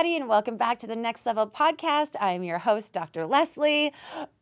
[0.00, 2.16] Everybody, and welcome back to the Next Level podcast.
[2.18, 3.26] I am your host, Dr.
[3.26, 3.92] Leslie.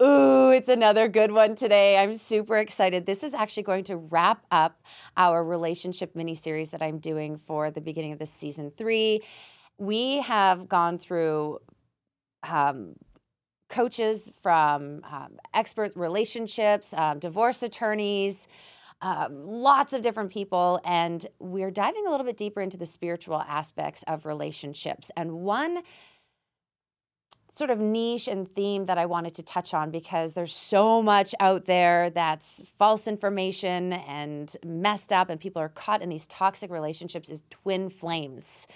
[0.01, 1.99] Ooh, it's another good one today.
[1.99, 3.07] I'm super excited.
[3.07, 4.81] This is actually going to wrap up
[5.17, 9.21] our relationship mini series that I'm doing for the beginning of this season three.
[9.79, 11.59] We have gone through
[12.49, 12.95] um,
[13.69, 18.47] coaches from um, expert relationships, um, divorce attorneys
[19.01, 23.41] um, lots of different people, and we're diving a little bit deeper into the spiritual
[23.41, 25.11] aspects of relationships.
[25.17, 25.83] And one
[27.51, 31.35] sort of niche and theme that I wanted to touch on because there's so much
[31.41, 36.71] out there that's false information and messed up, and people are caught in these toxic
[36.71, 38.67] relationships is twin flames.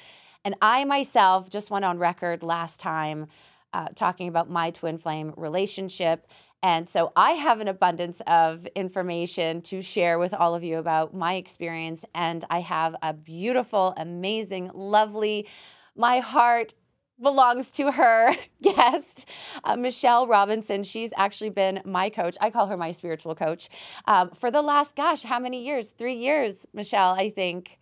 [0.44, 3.26] And I myself just went on record last time
[3.72, 6.26] uh, talking about my twin flame relationship
[6.62, 11.12] and so I have an abundance of information to share with all of you about
[11.12, 12.04] my experience.
[12.14, 15.48] And I have a beautiful, amazing, lovely,
[15.96, 16.74] my heart
[17.20, 19.28] belongs to her guest,
[19.64, 20.84] uh, Michelle Robinson.
[20.84, 22.36] She's actually been my coach.
[22.40, 23.68] I call her my spiritual coach
[24.06, 25.90] um, for the last, gosh, how many years?
[25.90, 27.78] Three years, Michelle, I think.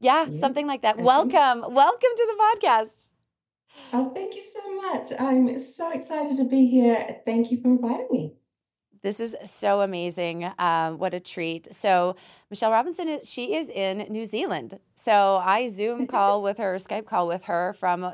[0.00, 0.38] Yeah, yeah.
[0.38, 0.98] something like that.
[0.98, 1.60] Welcome.
[1.60, 3.08] Welcome to the podcast.
[3.92, 5.12] Oh, thank you so much.
[5.18, 7.20] I'm so excited to be here.
[7.24, 8.34] Thank you for inviting me.
[9.02, 10.50] This is so amazing.
[10.58, 11.72] Um, what a treat.
[11.72, 12.16] So,
[12.50, 14.78] Michelle Robinson, is, she is in New Zealand.
[14.96, 18.12] So, I Zoom call with her, Skype call with her from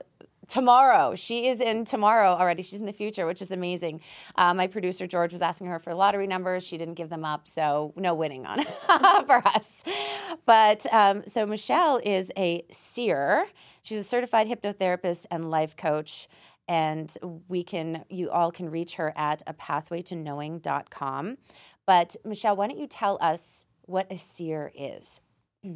[0.48, 1.14] tomorrow.
[1.14, 2.62] She is in tomorrow already.
[2.62, 4.00] She's in the future, which is amazing.
[4.36, 6.64] Uh, my producer George was asking her for lottery numbers.
[6.64, 8.64] She didn't give them up, so no winning on
[9.26, 9.84] for us.
[10.46, 13.46] But um, so Michelle is a seer.
[13.82, 16.28] She's a certified hypnotherapist and life coach.
[16.66, 17.14] And
[17.48, 21.36] we can, you all can reach her at a pathway to knowing.com.
[21.86, 25.20] But Michelle, why don't you tell us what a seer is?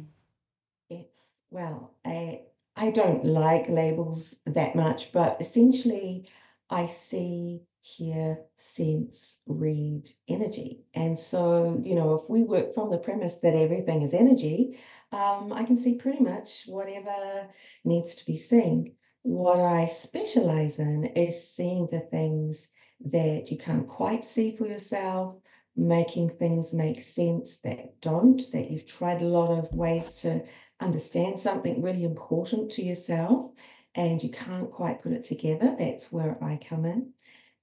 [1.51, 2.41] Well, I,
[2.79, 6.29] I don't like labels that much, but essentially,
[6.69, 10.85] I see, hear, sense, read energy.
[10.93, 14.79] And so, you know, if we work from the premise that everything is energy,
[15.11, 17.49] um, I can see pretty much whatever
[17.83, 18.95] needs to be seen.
[19.23, 22.69] What I specialize in is seeing the things
[23.11, 25.35] that you can't quite see for yourself,
[25.75, 30.43] making things make sense that don't, that you've tried a lot of ways to
[30.79, 33.51] understand something really important to yourself
[33.95, 35.75] and you can't quite put it together.
[35.77, 37.11] That's where I come in.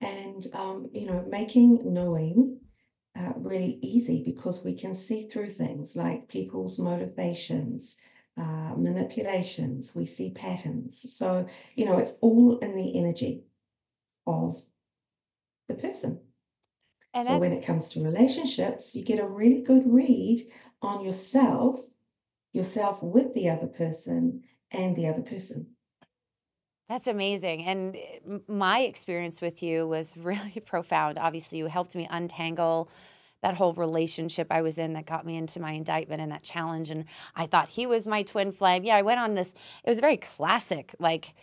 [0.01, 2.61] And, um, you know, making knowing
[3.19, 7.97] uh, really easy because we can see through things like people's motivations,
[8.37, 11.07] uh, manipulations, we see patterns.
[11.15, 13.45] So, you know, it's all in the energy
[14.27, 14.61] of
[15.69, 16.21] the person.
[17.15, 20.43] And so when it comes to relationships, you get a really good read
[20.83, 21.81] on yourself,
[22.57, 25.67] yourself with the other person, and the other person.
[26.89, 27.65] That's amazing.
[27.65, 31.19] And eh, my experience with you was really profound.
[31.19, 32.91] Obviously, you helped me untangle
[33.43, 36.91] that whole relationship I was in that got me into my indictment and that challenge.
[36.91, 38.83] And I thought he was my twin flame.
[38.83, 40.95] Yeah, I went on this, it was very classic.
[40.99, 41.35] Like,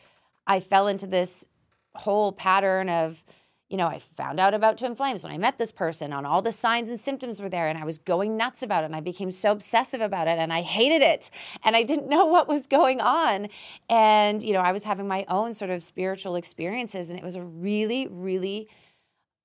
[0.48, 1.48] I fell into this
[1.96, 3.24] whole pattern of,
[3.70, 6.42] you know, I found out about twin flames when I met this person, and all
[6.42, 9.00] the signs and symptoms were there, and I was going nuts about it, and I
[9.00, 11.30] became so obsessive about it, and I hated it,
[11.64, 13.48] and I didn't know what was going on.
[13.90, 17.36] And, you know, I was having my own sort of spiritual experiences, and it was
[17.36, 18.68] a really, really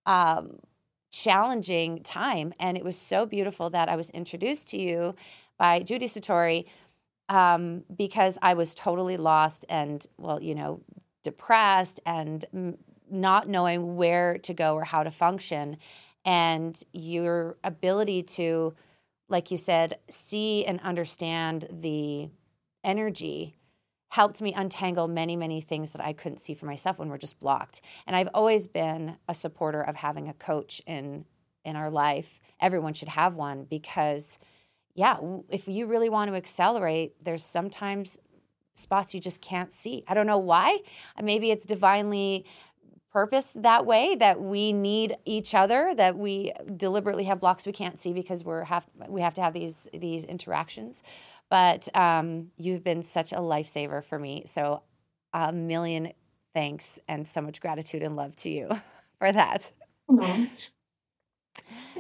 [0.05, 0.59] um,
[1.11, 2.53] challenging time.
[2.59, 5.15] And it was so beautiful that I was introduced to you
[5.59, 6.67] by Judy Satori
[7.29, 10.83] um, because I was totally lost and, well, you know,
[11.25, 12.45] depressed and
[13.11, 15.77] not knowing where to go or how to function.
[16.25, 18.75] And your ability to
[19.29, 22.29] like you said see and understand the
[22.83, 23.57] energy
[24.11, 27.39] helped me untangle many many things that i couldn't see for myself when we're just
[27.39, 27.81] blocked.
[28.07, 31.25] And i've always been a supporter of having a coach in
[31.65, 32.41] in our life.
[32.61, 34.39] Everyone should have one because
[34.95, 35.19] yeah
[35.51, 38.19] if you really want to accelerate there's sometimes
[38.75, 40.05] spots you just can't see.
[40.09, 40.79] I don't know why.
[41.23, 42.47] Maybe it's divinely
[43.19, 47.99] purpose that way that we need each other that we deliberately have blocks we can't
[47.99, 51.03] see because we're have we have to have these these interactions.
[51.51, 54.45] But um, you've been such a lifesaver for me.
[54.47, 54.83] So
[55.33, 56.13] a million
[56.55, 58.69] thanks and so much gratitude and love to you
[59.19, 59.73] for that.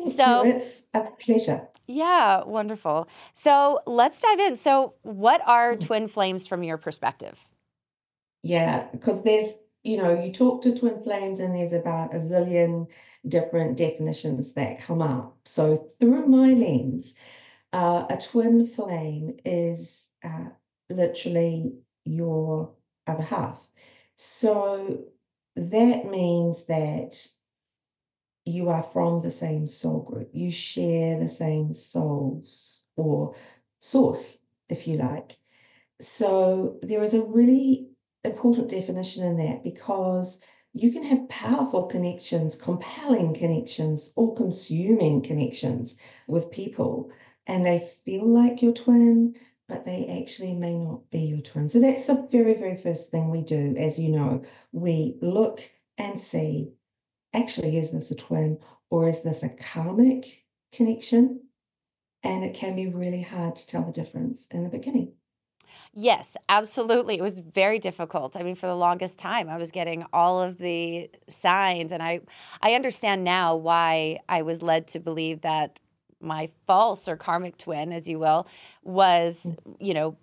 [0.05, 0.53] So you.
[0.53, 1.67] it's a pleasure.
[1.89, 3.09] Yeah wonderful.
[3.33, 4.57] So let's dive in.
[4.57, 7.49] So what are twin flames from your perspective?
[8.45, 9.57] Yeah because there's
[9.89, 12.87] you know, you talk to twin flames and there's about a zillion
[13.27, 15.39] different definitions that come up.
[15.47, 17.15] So through my lens,
[17.73, 20.51] uh, a twin flame is uh,
[20.91, 21.73] literally
[22.05, 22.75] your
[23.07, 23.59] other half.
[24.17, 25.05] So
[25.57, 27.17] that means that
[28.45, 30.29] you are from the same soul group.
[30.35, 33.35] You share the same souls or
[33.79, 34.39] source,
[34.69, 35.39] if you like.
[36.01, 37.89] So there is a really
[38.25, 40.41] important definition in that because
[40.75, 47.11] you can have powerful connections, compelling connections, all consuming connections with people,
[47.47, 49.35] and they feel like your twin,
[49.69, 51.69] but they actually may not be your twin.
[51.69, 53.75] So that's the very, very first thing we do.
[53.79, 54.43] As you know,
[54.73, 56.73] we look and see
[57.35, 58.59] actually, is this a twin
[58.91, 61.41] or is this a karmic connection?
[62.23, 65.13] And it can be really hard to tell the difference in the beginning.
[66.01, 67.17] Yes, absolutely.
[67.17, 68.37] It was very difficult.
[68.37, 72.21] I mean, for the longest time, I was getting all of the signs, and I,
[72.63, 75.81] I understand now why I was led to believe that
[76.21, 78.47] my false or karmic twin, as you will,
[78.85, 79.77] was, mm.
[79.81, 80.17] you know,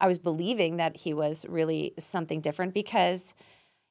[0.00, 3.32] I was believing that he was really something different because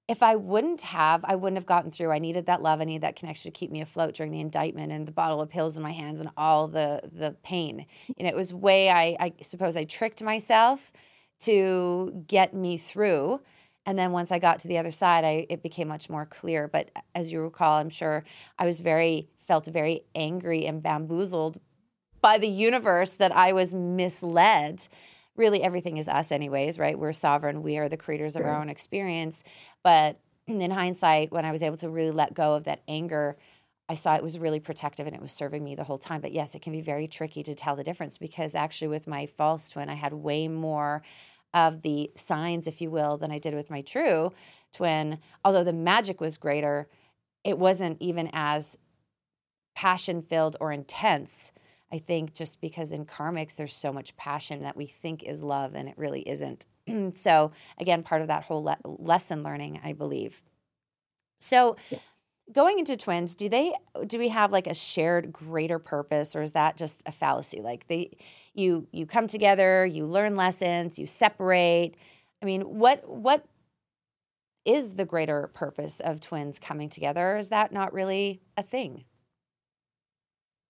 [0.08, 2.12] if I wouldn't have, I wouldn't have gotten through.
[2.12, 2.80] I needed that love.
[2.80, 5.50] I needed that connection to keep me afloat during the indictment and the bottle of
[5.50, 7.86] pills in my hands and all the the pain.
[8.18, 10.92] And it was way I, I suppose I tricked myself
[11.42, 13.42] to get me through.
[13.88, 16.68] And then once I got to the other side, I it became much more clear.
[16.68, 18.24] But as you recall, I'm sure
[18.60, 21.60] I was very felt very angry and bamboozled
[22.22, 24.88] by the universe that I was misled
[25.36, 26.98] really everything is us anyways right?
[26.98, 27.64] We're sovereign.
[27.64, 29.44] We are the creators of our own experience.
[29.84, 33.36] But in hindsight when i was able to really let go of that anger
[33.90, 36.22] i saw it was really protective and it was serving me the whole time.
[36.22, 39.26] But yes it can be very tricky to tell the difference because actually with my
[39.26, 41.02] false twin i had way more
[41.54, 44.32] of the signs if you will than i did with my true
[44.74, 45.20] twin.
[45.44, 46.88] Although the magic was greater
[47.44, 48.78] it wasn't even as
[49.76, 51.52] passion filled or intense
[51.92, 55.76] I think just because in karmics there's so much passion that we think is love
[55.76, 56.66] and it really isn't.
[57.14, 60.42] so again, part of that whole le- lesson learning, I believe.
[61.40, 61.76] So
[62.52, 63.74] going into twins, do they
[64.08, 67.62] do we have like a shared greater purpose or is that just a fallacy?
[67.62, 68.18] Like they
[68.54, 71.96] you you come together, you learn lessons, you separate.
[72.42, 73.46] I mean, what what
[74.66, 77.38] is the greater purpose of twins coming together?
[77.38, 79.06] Is that not really a thing?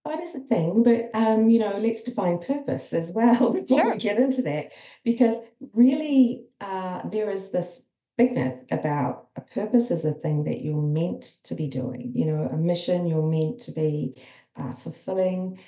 [0.05, 3.91] That is a thing, but um, you know, let's define purpose as well before Sure.
[3.93, 4.71] we get into that,
[5.03, 5.35] because
[5.73, 7.81] really, uh, there is this
[8.17, 12.11] big myth about a purpose is a thing that you're meant to be doing.
[12.15, 14.15] You know, a mission you're meant to be
[14.55, 15.59] uh, fulfilling.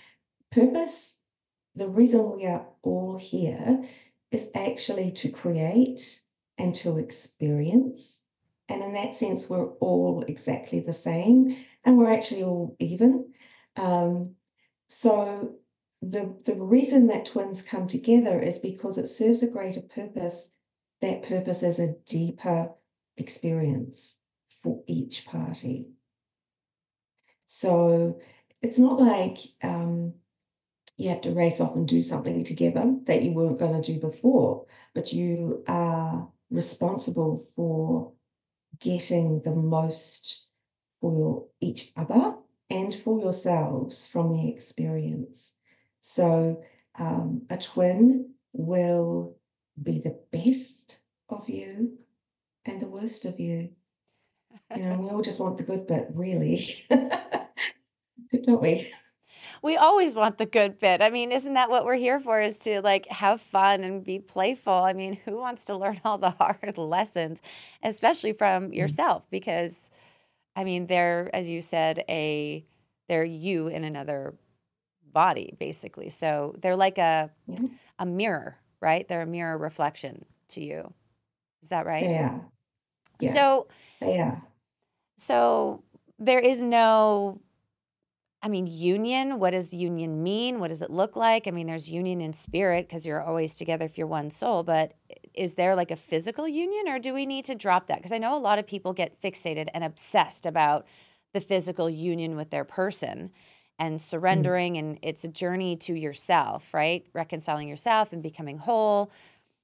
[0.52, 1.16] Purpose,
[1.76, 3.84] the reason we are all here
[4.32, 6.22] is actually to create
[6.60, 8.22] and to experience.
[8.70, 13.34] And in that sense, we're all exactly the same, and we're actually all even.
[13.78, 14.36] Um,
[14.90, 15.56] so
[16.02, 20.50] the the reason that twins come together is because it serves a greater purpose.
[21.02, 22.72] That purpose is a deeper
[23.18, 24.18] experience
[24.64, 25.90] for each party.
[27.46, 28.20] So
[28.62, 30.14] it's not like um,
[30.98, 34.00] you have to race off and do something together that you weren't going to do
[34.00, 34.66] before,
[34.96, 38.14] but you are responsible for
[38.80, 40.48] getting the most
[41.00, 42.36] for each other
[42.70, 45.54] and for yourselves from the experience.
[46.02, 46.64] So,
[47.00, 49.38] um, a twin will
[49.82, 51.98] be the best of you
[52.66, 53.70] and the worst of you.
[54.76, 56.86] You know, we all just want the good bit, really,
[58.44, 58.92] don't we?
[59.62, 61.02] We always want the good bit.
[61.02, 62.42] I mean, isn't that what we're here for?
[62.42, 64.74] Is to like have fun and be playful.
[64.74, 67.40] I mean, who wants to learn all the hard lessons,
[67.84, 68.76] especially from mm.
[68.76, 69.30] yourself?
[69.30, 69.90] Because
[70.58, 72.66] I mean, they're, as you said, a
[73.08, 74.34] they're you in another
[75.14, 76.10] body, basically.
[76.10, 77.68] So they're like a yeah.
[78.00, 79.08] a mirror, right?
[79.08, 80.94] They're a mirror reflection to you.
[81.62, 82.04] Is that right?
[82.04, 82.40] Yeah.
[83.22, 83.34] yeah.
[83.34, 83.68] So
[84.02, 84.38] yeah.
[85.20, 85.84] So
[86.18, 87.40] there is no
[88.42, 90.60] I mean, union, what does union mean?
[90.60, 91.48] What does it look like?
[91.48, 94.94] I mean, there's union in spirit because you're always together if you're one soul, but
[95.34, 97.98] is there like a physical union or do we need to drop that?
[97.98, 100.86] Because I know a lot of people get fixated and obsessed about
[101.34, 103.32] the physical union with their person
[103.80, 104.02] and mm.
[104.02, 104.80] surrendering mm.
[104.80, 107.06] and it's a journey to yourself, right?
[107.14, 109.12] Reconciling yourself and becoming whole.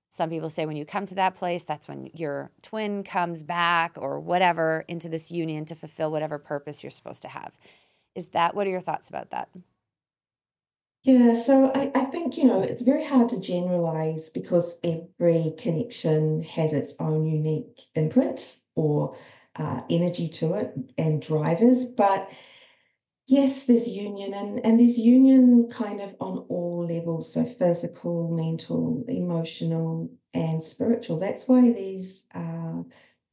[0.10, 3.94] Some people say when you come to that place, that's when your twin comes back
[3.98, 7.58] or whatever into this union to fulfill whatever purpose you're supposed to have.
[8.15, 9.50] Is that what are your thoughts about that?
[11.03, 16.43] Yeah, so I, I think, you know, it's very hard to generalize because every connection
[16.43, 19.17] has its own unique imprint or
[19.58, 21.86] uh, energy to it and drivers.
[21.86, 22.29] But
[23.27, 29.03] Yes, there's union and, and there's union kind of on all levels, so physical, mental,
[29.08, 31.17] emotional, and spiritual.
[31.20, 32.84] That's why these uh,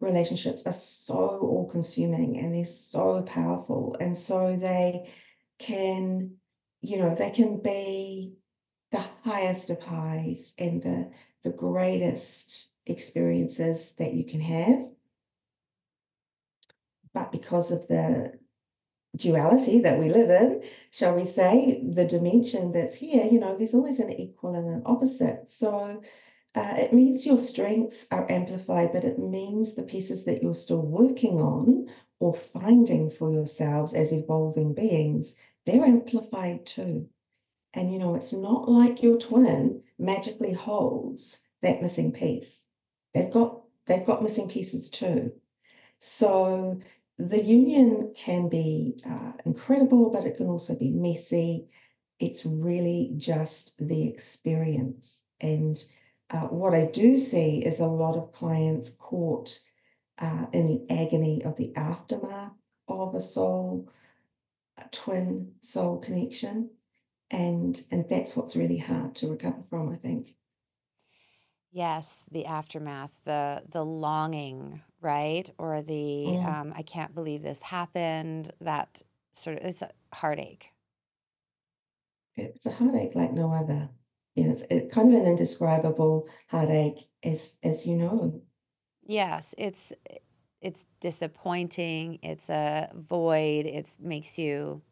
[0.00, 3.96] relationships are so all consuming and they're so powerful.
[4.00, 5.10] And so they
[5.58, 6.36] can,
[6.80, 8.34] you know, they can be
[8.90, 11.10] the highest of highs and the
[11.42, 14.90] the greatest experiences that you can have.
[17.14, 18.38] But because of the
[19.16, 23.74] duality that we live in, shall we say, the dimension that's here, you know, there's
[23.74, 25.48] always an equal and an opposite.
[25.48, 26.02] So
[26.54, 30.82] uh, it means your strengths are amplified, but it means the pieces that you're still
[30.82, 31.86] working on
[32.18, 37.08] or finding for yourselves as evolving beings, they're amplified too.
[37.72, 42.66] And you know, it's not like your twin magically holds that missing piece.
[43.14, 45.32] They've got they've got missing pieces too.
[46.00, 46.80] So
[47.18, 51.68] the union can be uh, incredible, but it can also be messy.
[52.18, 55.22] It's really just the experience.
[55.40, 55.82] And
[56.30, 59.58] uh, what I do see is a lot of clients caught
[60.18, 62.52] uh, in the agony of the aftermath
[62.88, 63.90] of a soul,
[64.78, 66.70] a twin soul connection.
[67.30, 70.36] And, and that's what's really hard to recover from, I think.
[71.72, 75.48] Yes, the aftermath, the the longing, right?
[75.58, 76.44] Or the Mm.
[76.44, 78.52] um, I can't believe this happened.
[78.60, 80.72] That sort of it's a heartache.
[82.34, 83.88] It's a heartache like no other.
[84.34, 88.40] You know, it's it kind of an indescribable heartache, as as you know.
[89.06, 89.92] Yes, it's
[90.60, 92.18] it's disappointing.
[92.22, 93.66] It's a void.
[93.66, 94.82] It makes you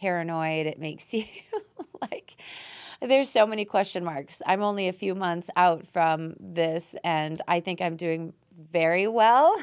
[0.00, 0.66] paranoid.
[0.66, 1.24] It makes you
[2.02, 2.36] like
[3.00, 4.42] there's so many question marks.
[4.46, 8.32] I'm only a few months out from this, and I think I'm doing
[8.70, 9.56] very well.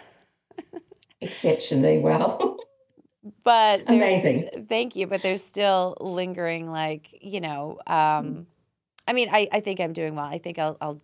[1.22, 2.58] Exceptionally well.
[3.44, 4.66] but Amazing.
[4.68, 7.94] thank you but there's still lingering like you know Mm.
[7.94, 8.48] um
[9.08, 11.02] i mean i i think i'm doing well i think i'll i'll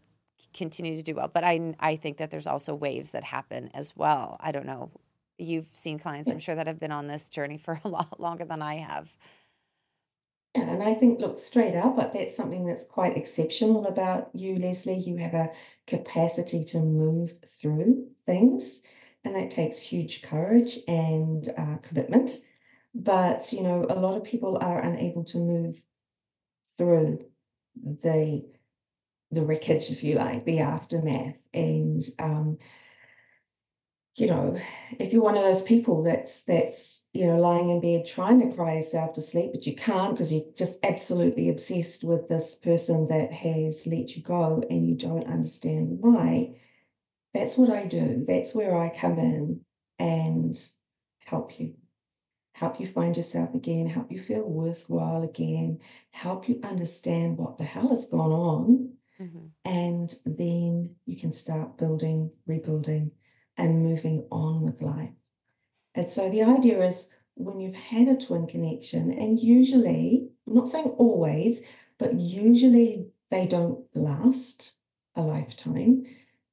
[0.53, 3.95] continue to do well but i i think that there's also waves that happen as
[3.95, 4.89] well i don't know
[5.37, 8.45] you've seen clients i'm sure that have been on this journey for a lot longer
[8.45, 9.09] than i have
[10.55, 14.97] and I think, look, straight up, that's something that's quite exceptional about you, Leslie.
[14.97, 15.51] You have a
[15.85, 18.81] capacity to move through things,
[19.23, 22.31] and that takes huge courage and uh, commitment.
[22.95, 25.83] But, you know, a lot of people are unable to move
[26.77, 27.19] through
[27.83, 28.45] the
[29.31, 31.41] the wreckage, if you like, the aftermath.
[31.53, 32.57] And um,
[34.15, 34.59] you know,
[34.99, 38.55] if you're one of those people that's that's you know lying in bed trying to
[38.55, 43.07] cry yourself to sleep, but you can't because you're just absolutely obsessed with this person
[43.07, 46.55] that has let you go and you don't understand why.
[47.33, 48.23] That's what I do.
[48.27, 49.61] That's where I come in
[49.99, 50.57] and
[51.25, 51.75] help you.
[52.59, 55.79] Help you find yourself again, help you feel worthwhile again,
[56.11, 61.77] help you understand what the hell has gone on hmm and then you can start
[61.77, 63.11] building, rebuilding,
[63.57, 65.13] and moving on with life.
[65.95, 70.67] And so the idea is when you've had a twin connection, and usually, I'm not
[70.69, 71.61] saying always,
[71.99, 74.75] but usually they don't last
[75.15, 76.05] a lifetime.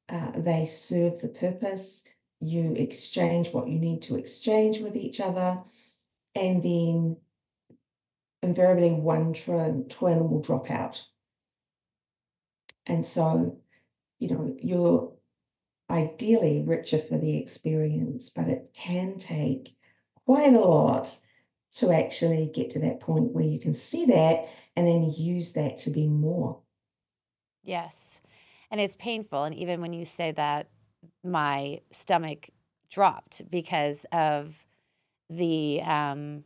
[0.08, 2.04] Uh, they serve the purpose.
[2.40, 5.62] You exchange what you need to exchange with each other,
[6.36, 7.16] and then
[8.42, 11.02] invariably one twin, twin will drop out.
[12.86, 13.58] And so,
[14.18, 15.12] you know, you're
[15.90, 19.74] ideally richer for the experience, but it can take
[20.26, 21.16] quite a lot
[21.72, 25.78] to actually get to that point where you can see that and then use that
[25.78, 26.60] to be more.
[27.62, 28.20] yes
[28.70, 30.68] and it's painful and even when you say that
[31.24, 32.50] my stomach
[32.90, 34.65] dropped because of
[35.28, 36.44] the um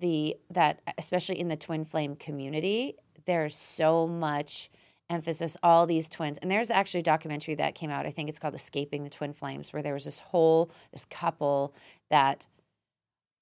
[0.00, 2.94] the that especially in the twin flame community
[3.26, 4.70] there's so much
[5.10, 8.38] emphasis all these twins and there's actually a documentary that came out i think it's
[8.38, 11.74] called escaping the twin flames where there was this whole this couple
[12.10, 12.46] that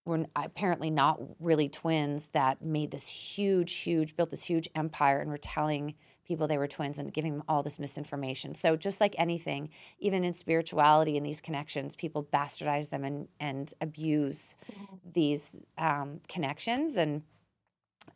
[0.06, 5.30] were apparently not really twins that made this huge huge built this huge empire and
[5.30, 5.94] were telling
[6.26, 8.54] people they were twins and giving them all this misinformation.
[8.54, 13.72] So just like anything even in spirituality and these connections people bastardize them and and
[13.80, 14.56] abuse
[15.04, 16.96] these um, connections.
[16.96, 17.22] And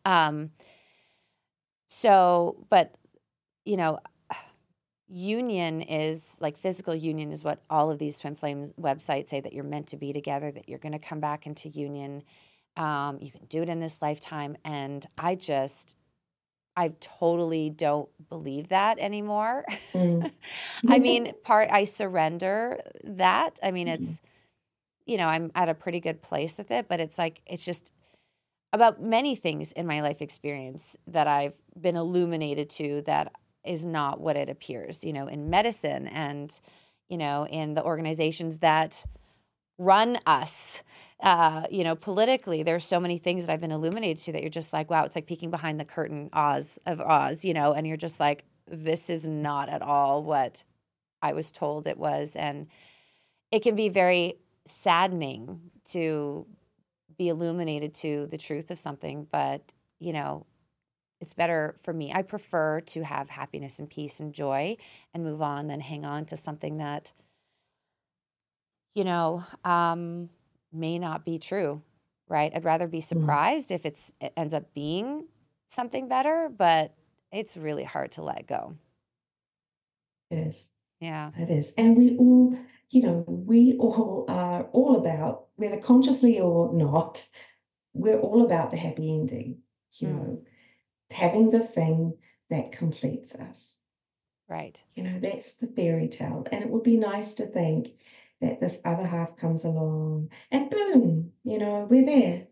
[0.05, 0.51] um
[1.87, 2.95] so but
[3.65, 3.99] you know
[5.11, 9.53] union is like physical union is what all of these twin flames websites say that
[9.53, 12.23] you're meant to be together that you're going to come back into union.
[12.77, 14.57] Um, you can do it in this lifetime.
[14.65, 15.97] And i just
[16.77, 20.31] i totally don't believe that anymore Mm.
[20.89, 23.95] i mean part i surrender that i mean Mhm.
[23.95, 24.21] it's
[25.07, 27.93] you know, I'm at a pretty good place with it, but it's like, it's just
[28.73, 33.33] about many things in my life experience that I've been illuminated to that
[33.65, 36.59] is not what it appears, you know, in medicine and,
[37.09, 39.05] you know, in the organizations that
[39.79, 40.83] run us.
[41.23, 44.51] Uh, you know, politically, there's so many things that I've been illuminated to that you're
[44.51, 47.87] just like, wow, it's like peeking behind the curtain, Oz of Oz, you know, and
[47.87, 50.65] you're just like, this is not at all what
[51.21, 52.37] I was told it was.
[52.37, 52.69] And
[53.51, 54.35] it can be very
[54.67, 55.61] saddening
[55.91, 56.47] to
[57.19, 59.61] be illuminated to the truth of something, but,
[59.99, 60.47] you know,
[61.21, 62.11] it's better for me.
[62.15, 64.79] I prefer to have happiness and peace and joy
[65.13, 67.13] and move on than hang on to something that,
[68.95, 70.31] you know, um,
[70.73, 71.83] may not be true,
[72.29, 72.53] right?
[72.55, 73.05] I'd rather be Mm.
[73.05, 75.29] surprised if it's it ends up being
[75.69, 76.95] something better, but
[77.33, 78.77] it's really hard to let go.
[80.31, 80.67] It is.
[81.01, 81.31] Yeah.
[81.37, 81.73] It is.
[81.77, 82.57] And we all,
[82.91, 87.27] you know, we all are all about, whether consciously or not,
[87.95, 89.63] we're all about the happy ending,
[89.95, 90.13] you Mm.
[90.17, 90.45] know,
[91.11, 92.17] having the thing
[92.49, 93.79] that completes us.
[94.49, 94.83] Right.
[94.95, 96.47] You know, that's the fairy tale.
[96.53, 97.99] And it would be nice to think
[98.41, 102.47] that this other half comes along and boom, you know, we're there.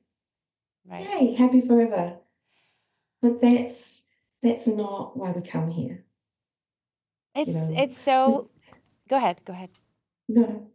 [0.86, 1.06] Right.
[1.20, 2.18] Yay, happy forever.
[3.22, 4.02] But that's
[4.42, 6.04] that's not why we come here.
[7.34, 8.50] You It's know, it's so
[9.08, 9.70] go ahead, go ahead.
[10.28, 10.70] no.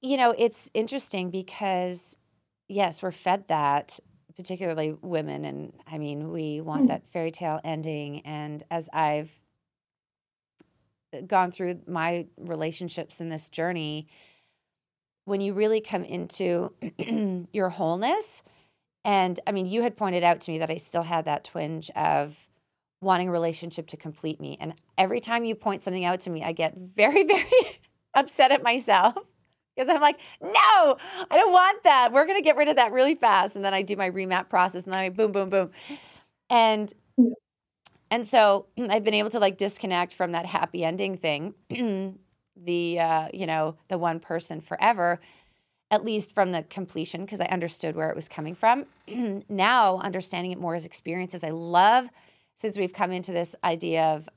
[0.00, 2.16] You know, it's interesting because
[2.68, 3.98] yes, we're fed that,
[4.36, 6.88] particularly women and I mean, we want Mm.
[6.88, 9.38] that fairy tale ending and as I've
[11.26, 14.08] gone through my relationships in this journey,
[15.24, 16.72] when you really come into
[17.52, 18.42] your wholeness,
[19.04, 21.90] and I mean, you had pointed out to me that I still had that twinge
[21.90, 22.48] of
[23.02, 24.56] wanting a relationship to complete me.
[24.60, 27.80] And every time you point something out to me, I get very, very
[28.14, 29.14] upset at myself
[29.76, 32.12] because I'm like, no, I don't want that.
[32.12, 33.56] We're going to get rid of that really fast.
[33.56, 35.70] And then I do my remap process and then I boom, boom, boom.
[36.50, 36.92] And.
[38.14, 41.54] And so I've been able to like disconnect from that happy ending thing,
[42.56, 45.20] the uh, you know, the one person forever,
[45.90, 48.86] at least from the completion because I understood where it was coming from.
[49.48, 52.08] now understanding it more as experiences, I love
[52.54, 54.28] since we've come into this idea of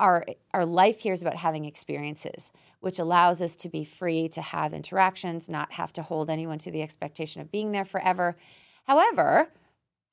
[0.00, 4.40] our our life here is about having experiences, which allows us to be free to
[4.40, 8.38] have interactions, not have to hold anyone to the expectation of being there forever.
[8.84, 9.48] However,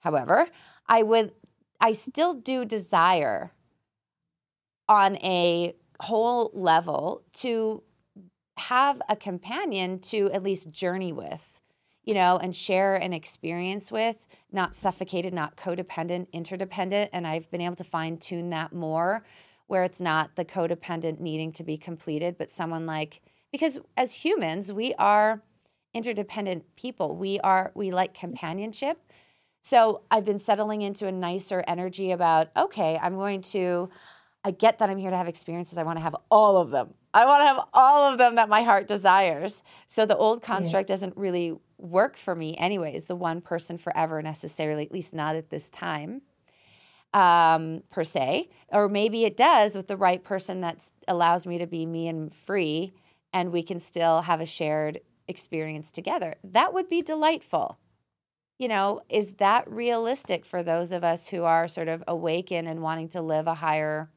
[0.02, 0.48] however,
[0.90, 1.32] I would
[1.84, 3.52] I still do desire
[4.88, 7.84] on a whole level to
[8.58, 11.60] have a companion to at least journey with,
[12.06, 14.16] you know, and share an experience with,
[14.50, 17.10] not suffocated, not codependent, interdependent.
[17.12, 19.26] And I've been able to fine tune that more
[19.68, 24.72] where it's not the codependent needing to be completed, but someone like, because as humans,
[24.72, 25.42] we are
[25.94, 27.18] interdependent people.
[27.18, 29.02] We are, we like companionship.
[29.64, 33.90] So I've been settling into a nicer energy about, okay, I'm going to,
[34.44, 35.78] I get that I'm here to have experiences.
[35.78, 36.94] I want to have all of them.
[37.14, 39.64] I want to have all of them that my heart desires.
[39.88, 40.48] So the old Yeah.
[40.48, 45.38] construct doesn't really work for me, anyways, the one person forever necessarily, at least not
[45.38, 46.24] at this time,
[47.14, 48.50] um, per se.
[48.70, 52.34] Or maybe it does with the right person that allows me to be me and
[52.36, 52.92] free,
[53.32, 55.00] and we can still have a shared
[55.30, 56.36] experience together.
[56.44, 57.80] That would be delightful
[58.60, 62.82] you know, is that realistic for those of us who are sort of awakened and
[62.82, 64.10] wanting to live a higher,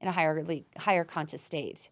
[0.00, 0.44] in a higher,
[0.78, 1.90] higher conscious state?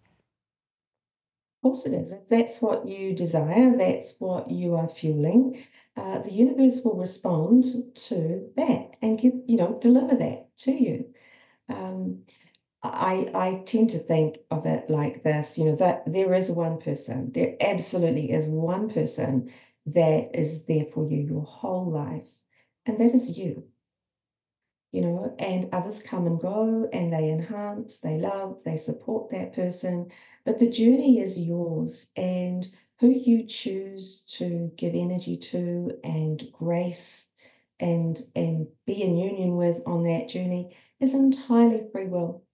[1.63, 2.13] Of course it is.
[2.13, 5.65] If that's what you desire, that's what you are fueling,
[5.97, 11.13] uh, the universe will respond to that and give, you know, deliver that to you.
[11.69, 12.25] Um,
[12.83, 16.79] I I tend to think of it like this, you know, that there is one
[16.79, 19.51] person, there absolutely is one person
[19.87, 22.29] that is there for you your whole life,
[22.87, 23.69] and that is you.
[24.93, 29.53] you know, and others come and go and they enhance, they love, they support that
[29.53, 30.09] person.
[30.45, 32.67] But the journey is yours, and
[33.01, 37.29] who you choose to give energy to and grace
[37.81, 42.45] and and be in union with on that journey is entirely free will,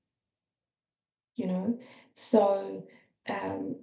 [1.36, 1.78] you know.
[2.14, 2.86] So
[3.28, 3.76] um,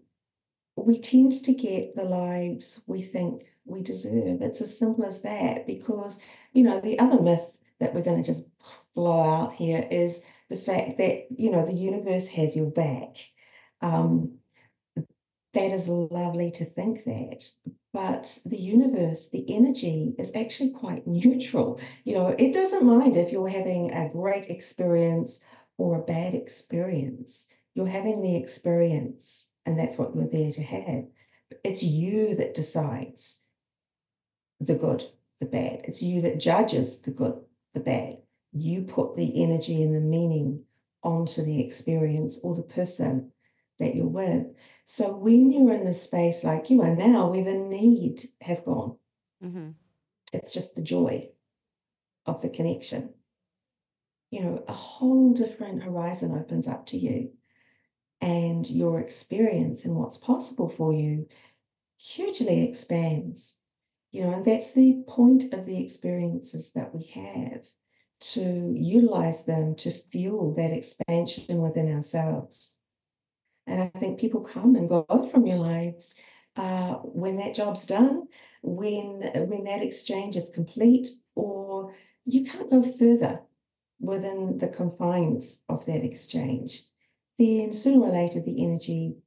[0.85, 4.41] we tend to get the lives we think we deserve.
[4.41, 6.19] It's as simple as that because,
[6.53, 8.45] you know, the other myth that we're going to just
[8.95, 13.17] blow out here is the fact that, you know, the universe has your back.
[13.81, 14.37] Um,
[15.53, 17.49] that is lovely to think that.
[17.93, 21.79] But the universe, the energy is actually quite neutral.
[22.03, 25.39] You know, it doesn't mind if you're having a great experience
[25.77, 27.47] or a bad experience.
[27.73, 31.03] You're having the experience, and that's what you're there to have.
[31.63, 33.37] It's you that decides
[34.61, 35.03] the good,
[35.39, 35.81] the bad.
[35.83, 37.39] It's you that judges the good,
[37.73, 38.17] the bad.
[38.53, 40.63] You put the energy and the meaning
[41.03, 43.31] onto the experience or the person
[43.77, 44.47] that you're with.
[44.85, 48.95] So when you're in the space like you are now, where the need has gone,
[49.41, 49.71] hmm
[50.33, 51.29] it's just the joy
[52.25, 53.13] of the connection.
[54.31, 57.31] You know, a whole different horizon opens up to you,
[58.21, 61.27] and your experience and what's possible for you
[61.97, 63.55] hugely expands.
[64.11, 67.65] You know, and that's the point of the experiences that we have
[68.19, 72.75] to utilize them to fuel that expansion within ourselves.
[73.67, 76.15] And I think people come and go from your lives
[76.55, 78.27] uh, when that job's done,
[78.63, 83.41] when when that exchange is complete, or you can't go further
[83.99, 86.83] within the confines of that exchange.
[87.37, 89.17] Then sooner or later the energy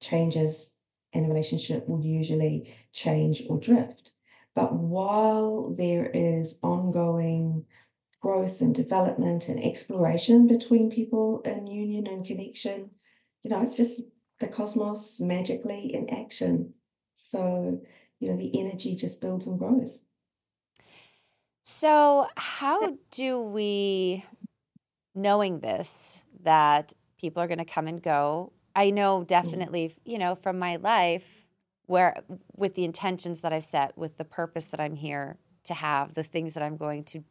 [0.00, 0.74] changes
[1.12, 4.12] and the relationship will usually change or drift.
[4.54, 7.64] But while there is ongoing
[8.20, 12.90] growth and development and exploration between people in union and connection,
[13.42, 14.00] you know, it's just
[14.40, 16.74] the cosmos magically in action.
[17.16, 17.80] So,
[18.20, 20.02] you know, the energy just builds and grows.
[21.64, 24.24] So, how do we,
[25.14, 28.52] knowing this, that people are going to come and go?
[28.74, 31.46] I know Mm, definitely, you know, from my life,
[31.86, 32.16] where
[32.56, 36.22] with the intentions that I've set, with the purpose that I'm here to have, the
[36.22, 37.24] things that I'm going to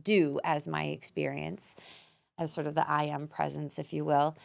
[0.00, 1.74] do as my experience,
[2.38, 4.36] as sort of the I am presence, if you will.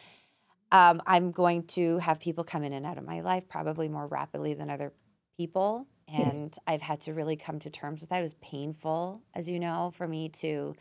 [0.72, 4.06] Um, I'm going to have people come in and out of my life probably more
[4.06, 4.92] rapidly than other
[5.38, 5.86] people.
[6.08, 6.18] Yes.
[6.18, 8.18] And I've had to really come to terms with that.
[8.18, 10.74] It was painful, as you know, for me to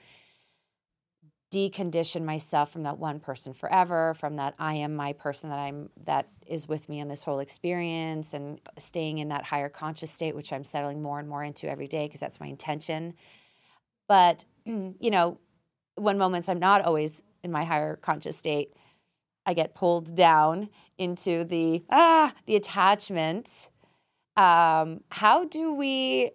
[1.56, 5.90] decondition myself from that one person forever, from that I am my person that I'm
[6.04, 10.36] that is with me in this whole experience and staying in that higher conscious state,
[10.36, 13.14] which I'm settling more and more into every day because that's my intention.
[14.10, 15.40] But, you know,
[15.96, 18.74] when moments I'm not always in my higher conscious state,
[19.46, 23.70] I get pulled down into the ah, the attachment.
[24.36, 26.32] Um, how do we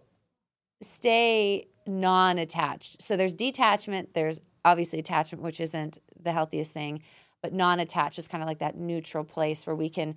[0.81, 3.03] stay non-attached?
[3.03, 7.03] So there's detachment, there's obviously attachment, which isn't the healthiest thing,
[7.43, 10.15] but non-attached is kind of like that neutral place where we can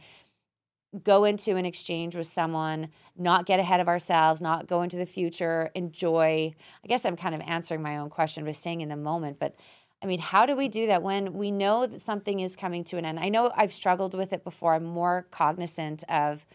[1.03, 5.06] go into an exchange with someone, not get ahead of ourselves, not go into the
[5.06, 6.53] future, enjoy.
[6.84, 9.56] I guess I'm kind of answering my own question by staying in the moment, but
[10.03, 12.97] I mean, how do we do that when we know that something is coming to
[12.97, 13.19] an end?
[13.19, 14.73] I know I've struggled with it before.
[14.73, 16.45] I'm more cognizant of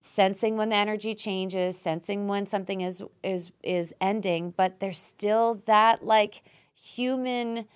[0.00, 5.62] sensing when the energy changes, sensing when something is is is ending, but there's still
[5.66, 6.42] that like
[6.82, 7.66] human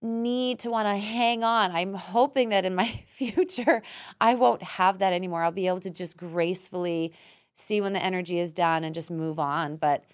[0.00, 1.72] need to want to hang on.
[1.72, 3.82] I'm hoping that in my future
[4.20, 5.42] I won't have that anymore.
[5.42, 7.12] I'll be able to just gracefully
[7.54, 9.76] see when the energy is done and just move on.
[9.76, 10.04] But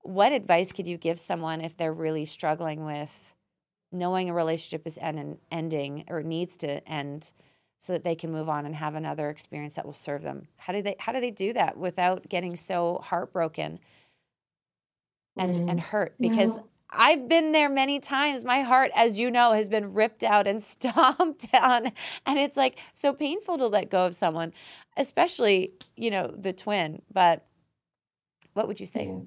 [0.00, 3.34] what advice could you give someone if they're really struggling with
[3.90, 7.32] knowing a relationship is end ending or needs to end
[7.80, 10.46] so that they can move on and have another experience that will serve them?
[10.56, 13.80] How do they how do they do that without getting so heartbroken
[15.36, 15.84] and and Mm.
[15.84, 16.14] hurt?
[16.20, 18.44] Because Well, I've been there many times.
[18.44, 21.92] My heart, as you know, has been ripped out and stomped on.
[22.26, 24.52] And it's like so painful to let go of someone,
[24.96, 27.02] especially, you know, the twin.
[27.12, 27.46] But
[28.52, 29.06] what would you say?
[29.06, 29.20] yeah.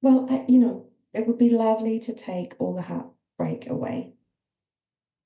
[0.00, 4.12] Well, you know, it would be lovely to take all the heartbreak away.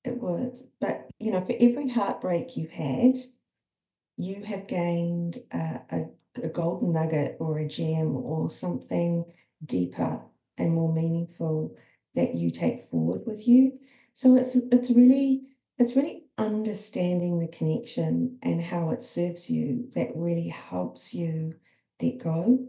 [0.03, 0.57] It would.
[0.81, 3.17] But, you know, for every heartbreak you've had,
[4.17, 6.05] you have gained a, a,
[6.43, 9.25] a golden nugget or a gem or something
[9.65, 10.21] deeper
[10.57, 11.75] and more meaningful
[12.15, 13.79] that you take forward with you.
[14.13, 15.43] So it's it's really
[15.77, 21.53] it's really understanding the connection and how it serves you that really helps you
[22.01, 22.67] let go.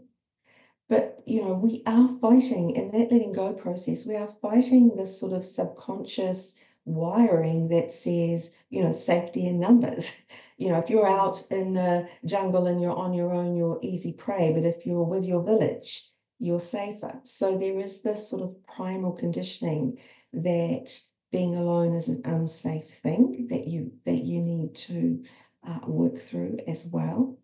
[0.87, 5.15] But you know, we are fighting in that letting go process, we are fighting this
[5.19, 6.53] sort of subconscious
[6.85, 10.11] wiring that says, you know, safety in numbers.
[10.57, 13.77] You know, if you're Mm, out in the jungle and you're on your own, you're
[13.81, 17.19] easy prey, but if you're with your village, you're safer.
[17.23, 19.99] So there is this sort of primal conditioning
[20.33, 20.97] that
[21.31, 25.23] being alone is an unsafe thing that you that you need to
[25.67, 27.37] uh, work through as well.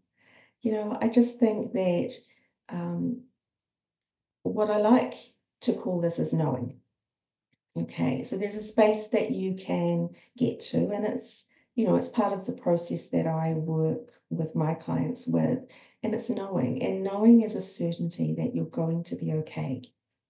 [0.62, 2.14] You know, I just think that
[2.70, 3.24] um,
[4.44, 5.16] what I like
[5.62, 6.78] to call this is knowing.
[7.78, 12.10] Okay, so there's a space that you can get to, and it's, you know, it's
[12.10, 15.60] part of the process that I work with my clients with,
[16.04, 16.82] and it's knowing.
[16.84, 19.82] And knowing is a certainty that you're going to be okay.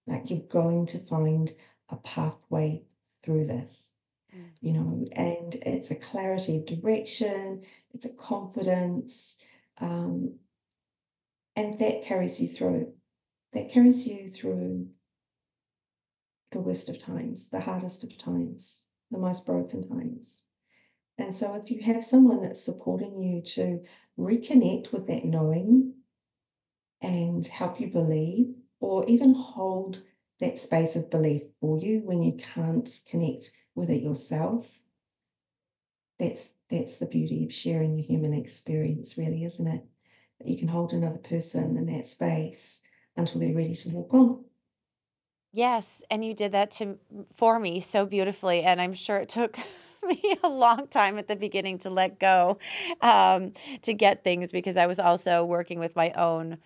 [0.06, 1.50] Like you're going to find
[1.88, 2.84] a pathway
[3.22, 3.92] through this.
[4.34, 4.44] mm.
[4.60, 9.36] you know, and it's a clarity of direction, it's a confidence,
[9.78, 10.38] um,
[11.56, 12.92] and that carries you through.
[13.52, 14.88] That carries you through
[16.50, 18.80] the worst of times, the hardest of times,
[19.10, 20.42] the most broken times.
[21.18, 23.82] And so, if you have someone that's supporting you to
[24.18, 25.94] reconnect with that knowing
[27.00, 30.02] and help you believe, or even hold
[30.40, 34.82] that space of belief for you when you can't connect with it yourself,
[36.18, 39.84] that's that's the beauty of sharing the human experience, really, isn't it?
[40.38, 42.80] That you can hold another person in that space
[43.16, 44.44] until they're ready to walk on.
[45.52, 46.98] Yes, and you did that to
[47.34, 49.58] for me so beautifully, and I'm sure it took
[50.06, 52.58] me a long time at the beginning to let go,
[53.00, 56.58] um, to get things because I was also working with my own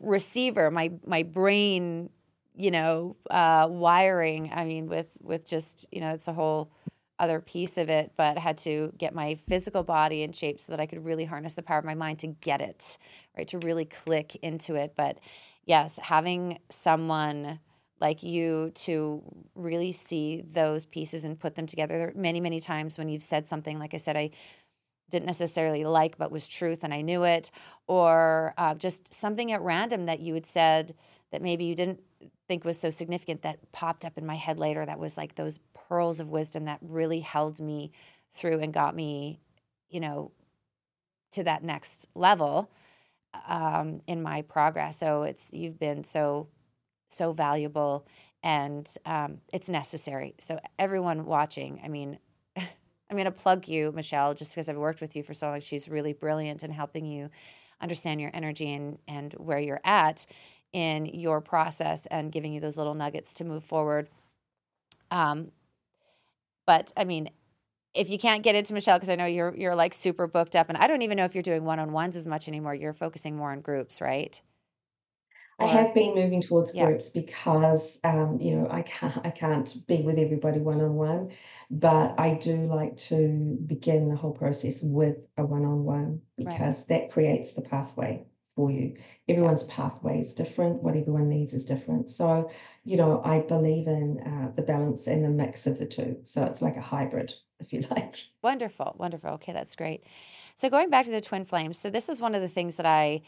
[0.00, 2.10] receiver, my my brain,
[2.54, 4.50] you know, uh, wiring.
[4.54, 6.70] I mean, with with just you know, it's a whole
[7.18, 10.80] other piece of it, but had to get my physical body in shape so that
[10.80, 12.96] I could really harness the power of my mind to get it,
[13.36, 14.94] right, to really click into it.
[14.96, 15.18] But
[15.66, 17.60] yes, having someone
[18.00, 19.22] like you to
[19.54, 22.12] really see those pieces and put them together.
[22.16, 24.30] Many, many times when you've said something, like I said, I
[25.10, 27.50] didn't necessarily like, but was truth and I knew it,
[27.86, 30.94] or uh, just something at random that you had said
[31.32, 32.00] that maybe you didn't
[32.48, 35.58] think was so significant that popped up in my head later that was like those
[35.74, 37.92] pearls of wisdom that really held me
[38.32, 39.40] through and got me,
[39.88, 40.30] you know,
[41.32, 42.70] to that next level
[43.48, 44.98] um, in my progress.
[44.98, 46.48] So it's you've been so
[47.10, 48.06] so valuable
[48.42, 50.34] and um, it's necessary.
[50.38, 52.18] So everyone watching, I mean,
[52.56, 52.66] I'm
[53.16, 55.60] going to plug you, Michelle, just because I've worked with you for so long.
[55.60, 57.28] She's really brilliant in helping you
[57.80, 60.26] understand your energy and and where you're at
[60.72, 64.08] in your process and giving you those little nuggets to move forward.
[65.10, 65.50] Um,
[66.66, 67.30] but I mean,
[67.94, 70.68] if you can't get into Michelle, because I know you're you're like super booked up,
[70.68, 72.74] and I don't even know if you're doing one on ones as much anymore.
[72.74, 74.40] You're focusing more on groups, right?
[75.60, 76.86] I have been moving towards yeah.
[76.86, 81.30] groups because um, you know I can't I can't be with everybody one on one,
[81.70, 86.78] but I do like to begin the whole process with a one on one because
[86.78, 86.88] right.
[86.88, 88.24] that creates the pathway
[88.56, 88.96] for you.
[89.28, 90.82] Everyone's pathway is different.
[90.82, 92.10] What everyone needs is different.
[92.10, 92.50] So
[92.84, 96.16] you know I believe in uh, the balance and the mix of the two.
[96.24, 98.16] So it's like a hybrid, if you like.
[98.42, 99.30] Wonderful, wonderful.
[99.30, 100.04] Okay, that's great.
[100.56, 102.86] So going back to the twin flames, so this is one of the things that
[102.86, 103.22] I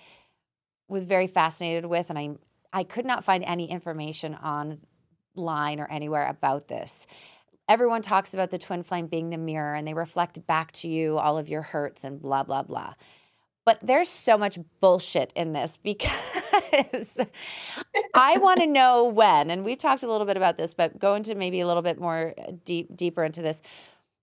[0.92, 2.30] was very fascinated with, and I
[2.72, 7.06] I could not find any information online or anywhere about this.
[7.68, 11.18] Everyone talks about the twin flame being the mirror, and they reflect back to you
[11.18, 12.94] all of your hurts and blah blah blah.
[13.64, 17.20] But there's so much bullshit in this because
[18.14, 21.14] I want to know when, and we've talked a little bit about this, but go
[21.14, 23.62] into maybe a little bit more uh, deep deeper into this.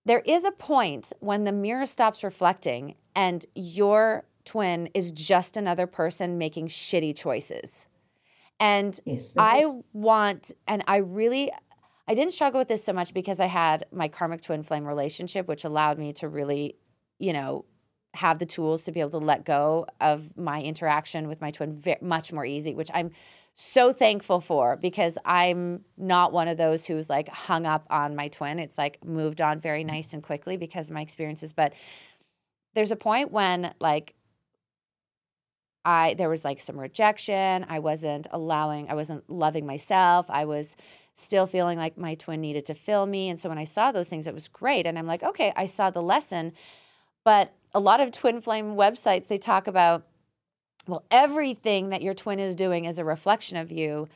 [0.06, 5.86] There is a point when the mirror stops reflecting and your twin is just another
[5.86, 7.86] person making shitty choices.
[8.58, 9.74] And yes, I is.
[9.92, 11.50] want, and I really,
[12.06, 15.48] I didn't struggle with this so much because I had my karmic twin flame relationship,
[15.48, 16.76] which allowed me to really,
[17.18, 17.64] you know,
[18.14, 21.72] have the tools to be able to let go of my interaction with my twin
[21.72, 23.12] very, much more easy, which I'm
[23.54, 28.28] so thankful for because I'm not one of those who's like hung up on my
[28.28, 28.58] twin.
[28.58, 29.88] It's like moved on very mm.
[29.88, 31.52] nice and quickly because of my experiences.
[31.52, 31.74] But
[32.74, 34.14] there's a point when like
[35.84, 37.66] I there was like some rejection.
[37.68, 40.26] I wasn't allowing, I wasn't loving myself.
[40.28, 40.76] I was
[41.14, 43.28] still feeling like my twin needed to fill me.
[43.28, 44.86] And so when I saw those things, it was great.
[44.86, 46.52] And I'm like, okay, I saw the lesson.
[47.24, 50.06] But a lot of twin flame websites, they talk about,
[50.86, 54.08] well, everything that your twin is doing is a reflection of you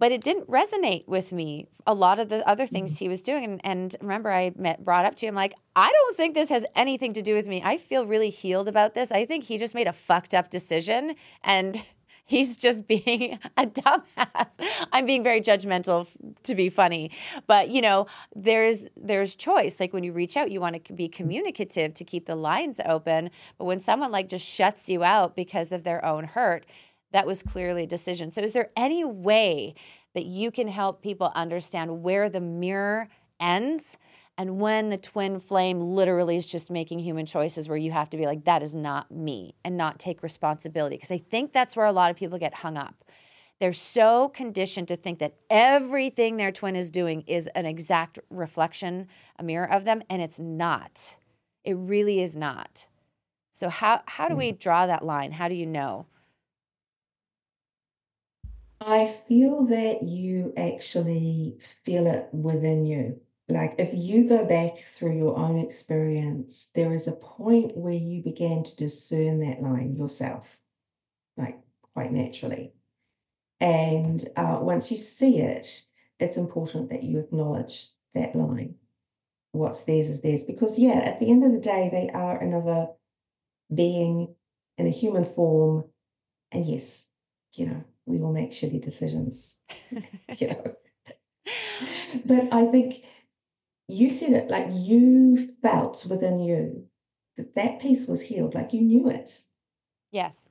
[0.00, 3.04] but it didn't resonate with me a lot of the other things mm-hmm.
[3.04, 3.44] he was doing.
[3.44, 6.66] And, and remember i met, brought up to him like i don't think this has
[6.74, 7.62] anything to do with me.
[7.64, 9.12] I feel really healed about this.
[9.12, 11.80] I think he just made a fucked up decision and
[12.24, 14.48] he's just being a dumbass.
[14.92, 16.08] I'm being very judgmental
[16.44, 17.10] to be funny.
[17.46, 19.78] But you know there's there's choice.
[19.78, 23.30] Like when you reach out you want to be communicative to keep the lines open.
[23.58, 26.64] But when someone like just shuts you out because of their own hurt
[27.12, 28.30] that was clearly a decision.
[28.30, 29.74] So, is there any way
[30.14, 33.96] that you can help people understand where the mirror ends
[34.40, 38.16] and when the twin flame literally is just making human choices where you have to
[38.16, 40.96] be like, that is not me and not take responsibility?
[40.96, 43.04] Because I think that's where a lot of people get hung up.
[43.60, 49.08] They're so conditioned to think that everything their twin is doing is an exact reflection,
[49.38, 51.18] a mirror of them, and it's not.
[51.62, 52.88] It really is not.
[53.52, 54.58] So, how, how do we mm.
[54.58, 55.32] draw that line?
[55.32, 56.06] How do you know?
[58.80, 63.20] I feel that you actually feel it within you.
[63.48, 68.22] like if you go back through your own experience, there is a point where you
[68.22, 70.58] began to discern that line yourself,
[71.36, 71.58] like
[71.94, 72.72] quite naturally.
[73.60, 75.84] And uh, once you see it,
[76.18, 78.76] it's important that you acknowledge that line.
[79.52, 80.44] What's theirs is theirs.
[80.44, 82.88] Because, yeah, at the end of the day, they are another
[83.74, 84.34] being
[84.78, 85.84] in a human form.
[86.52, 87.06] And yes,
[87.54, 89.54] you know, we all make shitty decisions,
[90.38, 90.74] you know.
[92.24, 93.04] but I think
[93.88, 96.86] you said it like you felt within you
[97.36, 99.40] that that piece was healed, like you knew it.
[100.10, 100.46] Yes.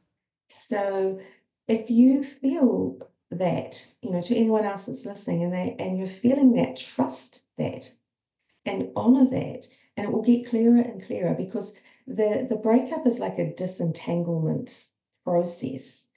[0.50, 1.20] So
[1.68, 2.98] if you feel
[3.32, 7.44] that, you know, to anyone else that's listening and they and you're feeling that, trust
[7.58, 7.90] that
[8.66, 9.68] and honor that.
[9.98, 11.74] And it will get clearer and clearer because
[12.08, 14.86] the the breakup is like a disentanglement
[15.24, 16.08] process.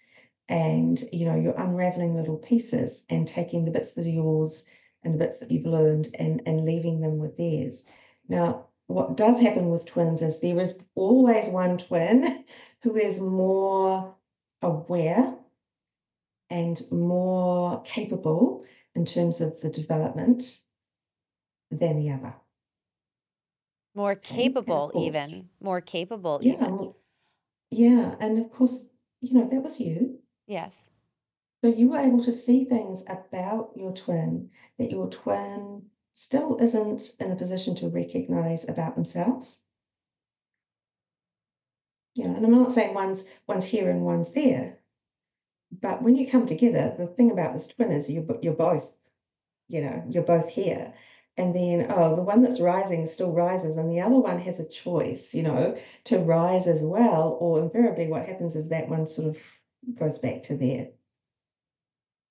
[0.52, 4.64] And you know, you're unraveling little pieces and taking the bits that are yours
[5.02, 7.84] and the bits that you've learned and, and leaving them with theirs.
[8.28, 12.44] Now, what does happen with twins is there is always one twin
[12.82, 14.14] who is more
[14.60, 15.34] aware
[16.50, 20.60] and more capable in terms of the development
[21.70, 22.34] than the other.
[23.94, 26.40] More capable, course, even more capable.
[26.42, 26.92] Yeah, even.
[27.70, 28.84] yeah, and of course,
[29.22, 30.18] you know that was you.
[30.46, 30.88] Yes.
[31.62, 37.12] So you were able to see things about your twin that your twin still isn't
[37.20, 39.58] in a position to recognize about themselves.
[42.14, 44.78] You know, and I'm not saying one's one's here and one's there,
[45.80, 48.92] but when you come together, the thing about this twin is you're you're both,
[49.68, 50.92] you know, you're both here.
[51.38, 54.68] And then, oh, the one that's rising still rises, and the other one has a
[54.68, 57.38] choice, you know, to rise as well.
[57.40, 59.42] Or invariably, what happens is that one sort of
[59.98, 60.88] goes back to their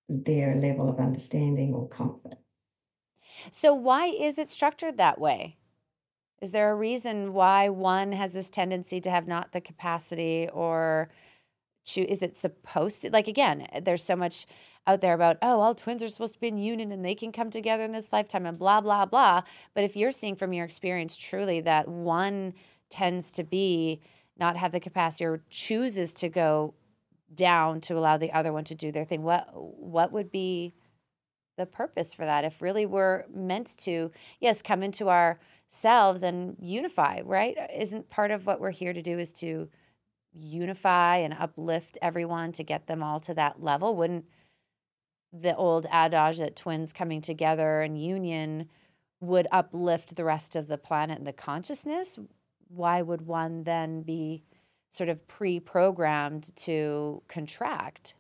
[0.10, 2.38] their level of understanding or comfort.
[3.52, 5.58] So, why is it structured that way?
[6.42, 11.10] Is there a reason why one has this tendency to have not the capacity, or
[11.86, 12.08] choose?
[12.10, 13.12] is it supposed to?
[13.12, 14.46] Like, again, there's so much
[14.88, 17.32] out there about, oh, all twins are supposed to be in union and they can
[17.32, 19.42] come together in this lifetime and blah, blah, blah.
[19.76, 22.54] But if you're seeing from your experience truly that one
[22.90, 24.02] tends to be
[24.38, 26.74] not have the capacity or chooses to go
[27.34, 29.24] down to allow the other one to do their thing.
[29.24, 30.74] What what would be
[31.58, 37.22] the purpose for that if really we're meant to yes come into ourselves and unify
[37.24, 37.58] right?
[37.76, 39.70] Isn't part of what we're here to do is to
[40.34, 43.96] unify and uplift everyone to get them all to that level?
[43.96, 44.26] Wouldn't
[45.34, 48.70] the old adage that twins coming together and union
[49.20, 52.18] would uplift the rest of the planet and the consciousness?
[52.68, 54.44] Why would one then be
[54.92, 58.14] sort of pre programmed to contract?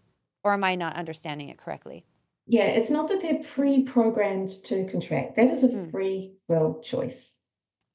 [0.44, 2.04] Or am I not understanding it correctly?
[2.48, 5.36] Yeah, it's not that they're pre programmed to contract.
[5.36, 5.92] That is a mm.
[5.92, 7.38] free will choice.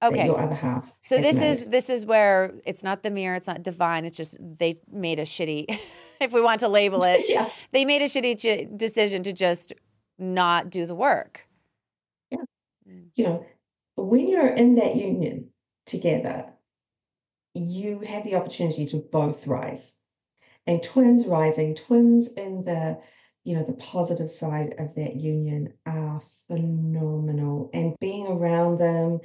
[0.02, 0.26] Okay.
[0.26, 0.92] Your other half.
[1.02, 1.48] So this made.
[1.48, 4.04] is this is where it's not the mirror, it's not divine.
[4.04, 5.66] It's just they made a shitty,
[6.20, 7.50] if we want to label it, yeah.
[7.72, 9.72] they made a shitty ch- decision to just
[10.18, 11.48] not do the work.
[12.30, 12.38] Yeah.
[12.88, 13.06] Mm.
[13.14, 13.46] You know,
[13.96, 15.50] when you're in that union
[15.86, 16.46] together,
[17.56, 19.92] you have the opportunity to both rise.
[20.66, 22.98] And twins rising, twins in the
[23.44, 27.70] you know the positive side of that union are phenomenal.
[27.72, 29.20] And being around them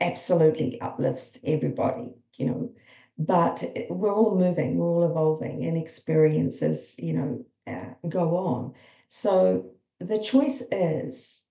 [0.00, 2.72] absolutely uplifts everybody you know.
[3.18, 8.74] But we're all moving we're all evolving and experiences you know uh, go on.
[9.08, 11.42] So the choice is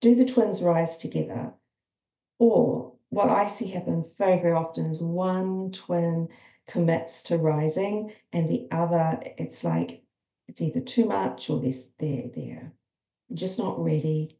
[0.00, 1.52] do the twins rise together
[2.38, 6.28] or what I see happen very, very often is one twin
[6.66, 10.02] commits to rising and the other, it's like
[10.48, 12.72] it's either too much or they're, they're, they're
[13.32, 14.38] just not ready.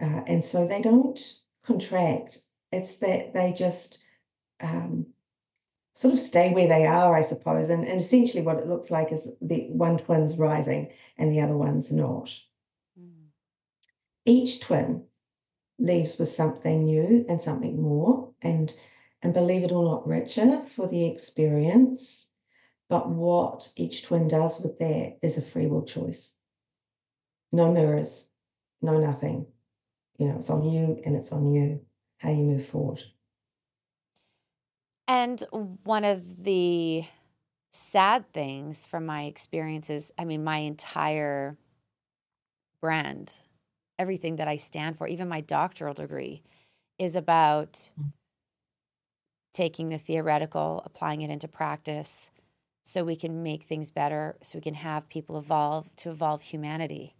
[0.00, 1.20] Uh, and so they don't
[1.64, 2.38] contract.
[2.72, 3.98] It's that they just
[4.60, 5.06] um,
[5.94, 7.68] sort of stay where they are, I suppose.
[7.68, 11.56] And, and essentially, what it looks like is the one twin's rising and the other
[11.56, 12.34] one's not.
[12.98, 13.26] Mm.
[14.24, 15.04] Each twin
[15.80, 18.32] leaves with something new and something more.
[18.42, 18.72] And
[19.22, 22.28] and believe it or not richer for the experience
[22.88, 26.34] but what each twin does with that is a free will choice.
[27.52, 28.26] No mirrors
[28.82, 29.46] no nothing.
[30.18, 31.80] You know it's on you and it's on you
[32.18, 33.02] how you move forward.
[35.08, 35.42] And
[35.84, 37.04] one of the
[37.72, 41.56] sad things from my experiences i mean my entire
[42.80, 43.38] brand
[44.00, 46.42] everything that I stand for, even my doctoral degree,
[46.98, 48.12] is about mm.
[49.52, 52.30] taking the theoretical, applying it into practice
[52.82, 57.14] so we can make things better, so we can have people evolve to evolve humanity.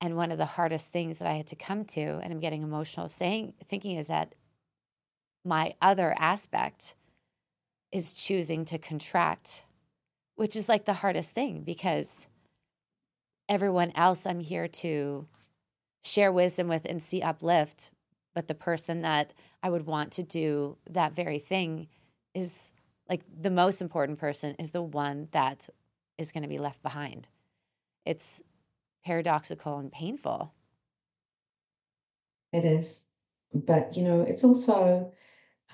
[0.00, 2.62] And one of the hardest things that I had to come to, and I'm getting
[2.62, 4.34] emotional saying, thinking, is that
[5.44, 6.94] my other aspect
[7.92, 9.64] is choosing to contract,
[10.36, 12.28] which is like the hardest thing because
[13.48, 15.26] everyone else I'm here to
[16.02, 17.90] share wisdom with and see uplift.
[18.34, 19.32] But the person that
[19.62, 21.88] I would want to do that very thing
[22.34, 22.70] is
[23.08, 25.68] like the most important person is the one that
[26.18, 27.26] is going to be left behind.
[28.04, 28.42] It's
[29.04, 30.52] paradoxical and painful.
[32.52, 33.04] It is.
[33.52, 35.12] But, you know, it's also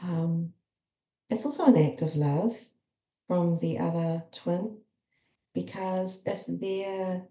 [0.02, 0.52] um,
[1.30, 2.56] it's also an act of love
[3.26, 4.78] from the other twin
[5.54, 7.22] because if their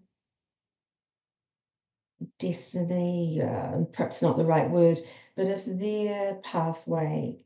[2.38, 5.00] destiny, uh, perhaps not the right word,
[5.36, 7.44] but if their pathway,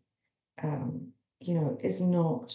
[0.63, 2.55] um, you know, is not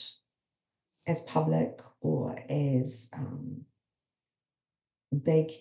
[1.08, 3.66] as public or as um,
[5.24, 5.52] big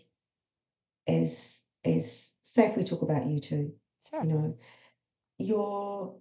[1.06, 3.72] as as say if we talk about you two,
[4.08, 4.22] Sure.
[4.22, 4.58] you know,
[5.38, 6.16] you're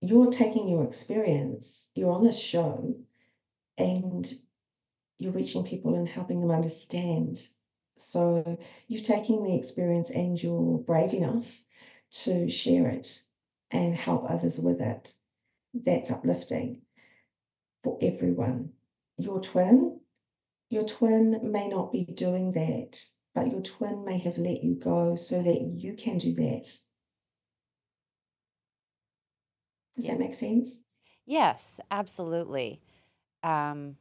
[0.00, 2.96] you're taking your experience, you're on this show,
[3.78, 4.32] and
[5.18, 7.48] you're reaching people and helping them understand.
[7.98, 11.62] So you're taking the experience and you're brave enough
[12.24, 13.22] to share it
[13.70, 15.14] and help others with it.
[15.74, 16.82] That's uplifting
[17.82, 18.72] for everyone.
[19.18, 20.00] Your twin,
[20.70, 23.02] your twin may not be doing that,
[23.34, 26.64] but your twin may have let you go so that you can do that.
[29.96, 30.12] Does Yeah.
[30.12, 30.82] that make sense?
[31.24, 32.80] Yes, absolutely.
[33.42, 33.96] Um,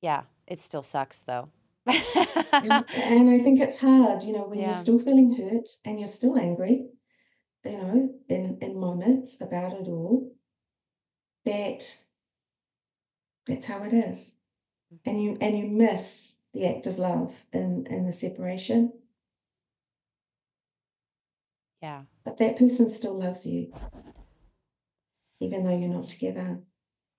[0.00, 1.50] yeah, it still sucks though.
[2.52, 6.08] And, and I think it's hard, you know, when you're still feeling hurt and you're
[6.08, 6.86] still angry,
[7.64, 10.30] you know, in, in moments about it all,
[11.46, 11.96] that
[13.46, 14.32] that's how it is.
[15.06, 18.92] And you and you miss the act of love in, in the separation,
[21.80, 22.02] yeah.
[22.24, 23.72] but that person still loves you,
[25.40, 26.60] even though you're not together.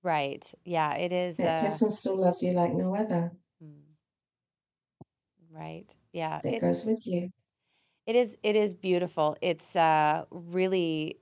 [0.03, 0.53] Right.
[0.65, 3.31] Yeah, it is That uh person still loves you like no other.
[5.53, 5.93] Right.
[6.13, 6.41] Yeah.
[6.43, 7.31] That It goes with you.
[8.05, 9.37] it is it is beautiful.
[9.41, 11.17] It's uh really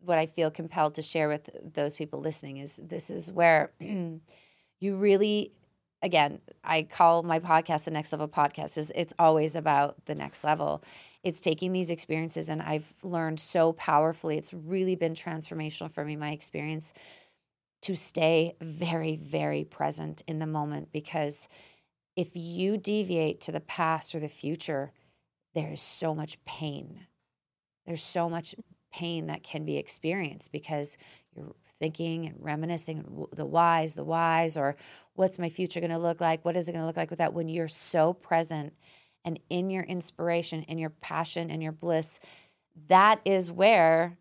[0.00, 4.20] what I feel compelled to share with those people listening is this is where you
[4.96, 5.52] really
[6.02, 10.44] again, I call my podcast the next level podcast is it's always about the next
[10.44, 10.84] level.
[11.24, 14.38] It's taking these experiences and I've learned so powerfully.
[14.38, 16.92] It's really been transformational for me my experience
[17.82, 21.48] to stay very very present in the moment because
[22.18, 24.90] if you deviate to the past or the future,
[25.54, 27.06] there is so much pain.
[27.86, 28.56] There's so much
[28.92, 30.96] pain that can be experienced because
[31.32, 34.74] you're thinking and reminiscing the whys, the whys, or
[35.14, 36.44] what's my future going to look like?
[36.44, 37.34] What is it going to look like with that?
[37.34, 38.72] When you're so present
[39.24, 42.18] and in your inspiration, in your passion, and your bliss,
[42.88, 44.18] that is where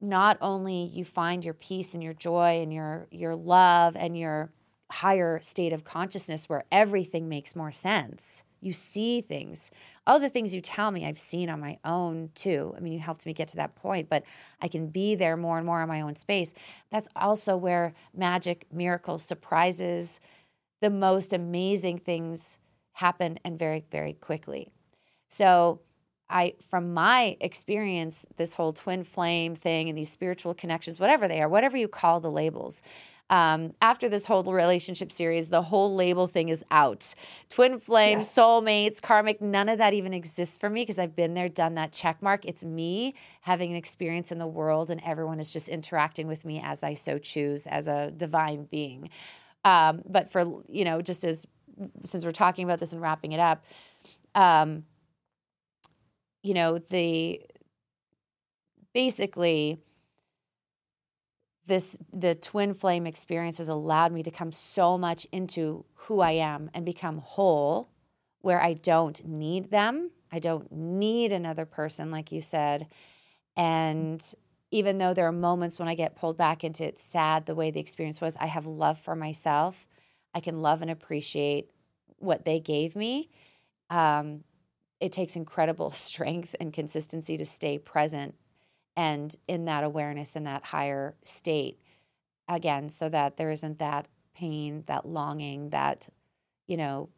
[0.00, 4.50] not only you find your peace and your joy and your your love and your
[4.92, 8.44] higher state of consciousness where everything makes more sense.
[8.60, 9.70] You see things.
[10.06, 12.74] All the things you tell me, I've seen on my own too.
[12.76, 14.22] I mean, you helped me get to that point, but
[14.60, 16.52] I can be there more and more in my own space.
[16.90, 20.20] That's also where magic, miracles, surprises,
[20.80, 22.58] the most amazing things
[22.92, 24.70] happen and very, very quickly.
[25.28, 25.80] So,
[26.28, 31.42] I, from my experience, this whole twin flame thing and these spiritual connections, whatever they
[31.42, 32.80] are, whatever you call the labels,
[33.32, 37.14] um, after this whole relationship series, the whole label thing is out.
[37.48, 38.34] Twin flame, Yes.
[38.34, 41.92] soulmates, karmic, none of that even exists for me because I've been there, done that
[41.92, 42.44] check mark.
[42.44, 46.60] It's me having an experience in the world, and everyone is just interacting with me
[46.62, 49.08] as I so choose as a divine being.
[49.64, 51.46] Um, but for, you know, just as
[52.04, 53.64] since we're talking about this and wrapping it up,
[54.34, 54.84] um,
[56.42, 57.40] you know, the
[58.92, 59.80] basically
[61.66, 66.32] this the twin flame experience has allowed me to come so much into who I
[66.32, 67.88] am and become whole
[68.40, 70.10] where I don't need them.
[70.32, 72.88] I don't need another person like you said.
[73.56, 74.22] And
[74.70, 77.70] even though there are moments when I get pulled back into it's sad the way
[77.70, 79.86] the experience was, I have love for myself.
[80.34, 81.70] I can love and appreciate
[82.18, 83.28] what they gave me.
[83.90, 84.44] Um,
[84.98, 88.34] it takes incredible strength and consistency to stay present
[88.96, 91.78] and in that awareness in that higher state
[92.48, 96.08] again so that there isn't that pain that longing that
[96.66, 97.08] you know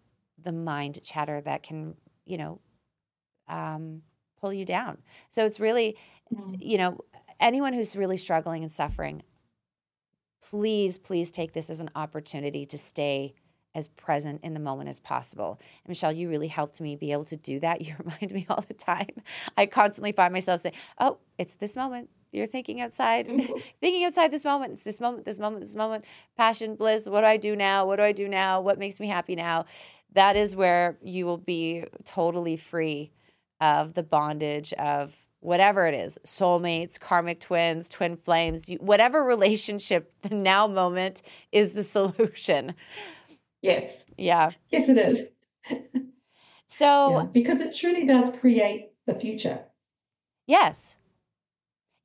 [0.42, 1.94] the mind chatter that can
[2.26, 2.60] you know
[3.48, 4.02] um,
[4.40, 4.98] pull you down
[5.30, 5.96] so it's really
[6.34, 6.56] Mm.
[6.58, 6.98] you know
[7.38, 9.22] anyone who's really struggling and suffering
[10.42, 13.34] please please take this as an opportunity to stay
[13.74, 15.58] as present in the moment as possible.
[15.84, 17.80] And Michelle, you really helped me be able to do that.
[17.84, 19.10] You remind me all the time.
[19.56, 22.08] I constantly find myself saying, "Oh, it's this moment.
[22.32, 23.52] You're thinking outside, mm-hmm.
[23.80, 24.72] thinking outside this moment.
[24.74, 26.04] It's this moment, this moment, this moment.
[26.36, 27.08] Passion, bliss.
[27.08, 27.86] What do I do now?
[27.86, 28.60] What do I do now?
[28.60, 29.66] What makes me happy now?"
[30.12, 33.10] That is where you will be totally free
[33.60, 40.34] of the bondage of whatever it is soulmates, karmic twins, twin flames, whatever relationship, the
[40.34, 41.20] now moment
[41.52, 42.74] is the solution.
[43.64, 44.04] Yes.
[44.18, 44.50] Yeah.
[44.70, 45.22] Yes, it is.
[46.66, 49.64] so, yeah, because it truly does create the future.
[50.46, 50.96] Yes.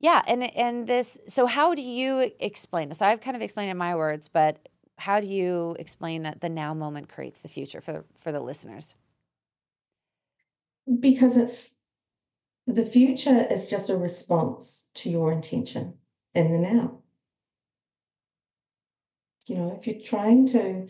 [0.00, 3.00] Yeah, and and this so how do you explain this?
[3.00, 6.48] So I've kind of explained in my words, but how do you explain that the
[6.48, 8.94] now moment creates the future for for the listeners?
[10.98, 11.74] Because it's
[12.66, 15.92] the future is just a response to your intention
[16.34, 17.02] in the now.
[19.46, 20.88] You know, if you're trying to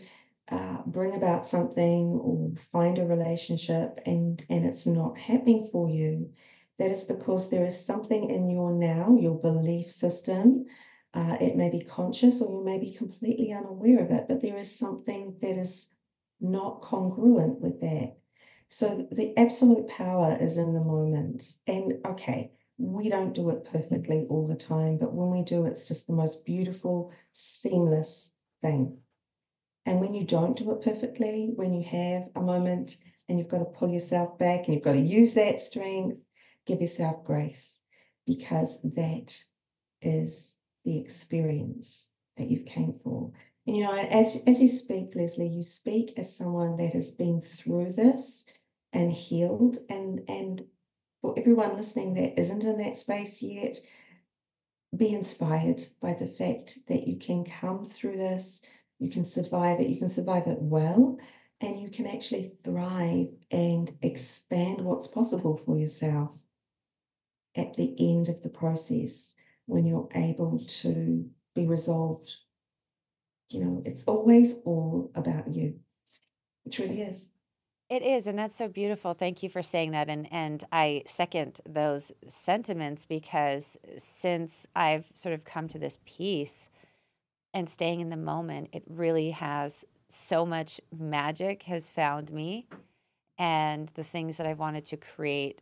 [0.51, 6.29] uh, bring about something or find a relationship and and it's not happening for you,
[6.77, 10.65] that is because there is something in your now, your belief system.
[11.13, 14.57] Uh, it may be conscious or you may be completely unaware of it, but there
[14.57, 15.87] is something that is
[16.39, 18.17] not congruent with that.
[18.69, 21.43] So the absolute power is in the moment.
[21.67, 25.87] And okay, we don't do it perfectly all the time, but when we do, it's
[25.87, 28.97] just the most beautiful, seamless thing.
[29.85, 33.59] And when you don't do it perfectly, when you have a moment and you've got
[33.59, 36.17] to pull yourself back and you've got to use that strength,
[36.67, 37.79] give yourself grace
[38.27, 39.35] because that
[40.01, 40.55] is
[40.85, 42.07] the experience
[42.37, 43.31] that you've came for.
[43.67, 47.41] And you know, as as you speak, Leslie, you speak as someone that has been
[47.41, 48.43] through this
[48.93, 50.63] and healed and and
[51.21, 53.79] for everyone listening that isn't in that space yet
[54.97, 58.61] be inspired by the fact that you can come through this
[59.01, 61.17] you can survive it you can survive it well
[61.59, 66.31] and you can actually thrive and expand what's possible for yourself
[67.57, 69.35] at the end of the process
[69.65, 72.31] when you're able to be resolved
[73.49, 75.77] you know it's always all about you
[76.65, 77.25] it really is
[77.89, 79.13] it is, and that's so beautiful.
[79.13, 80.07] Thank you for saying that.
[80.07, 86.69] And and I second those sentiments because since I've sort of come to this peace
[87.53, 92.67] and staying in the moment, it really has so much magic has found me
[93.37, 95.61] and the things that I've wanted to create.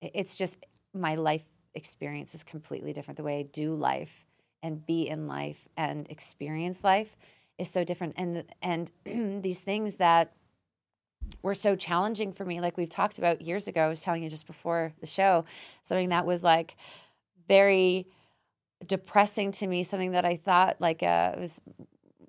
[0.00, 0.56] It's just
[0.94, 1.44] my life
[1.74, 3.16] experience is completely different.
[3.16, 4.26] The way I do life
[4.62, 7.16] and be in life and experience life
[7.58, 8.14] is so different.
[8.16, 8.90] And and
[9.42, 10.32] these things that
[11.42, 12.60] were so challenging for me.
[12.60, 15.44] Like we've talked about years ago, I was telling you just before the show,
[15.82, 16.76] something that was like
[17.48, 18.06] very
[18.86, 21.60] depressing to me, something that I thought like uh, was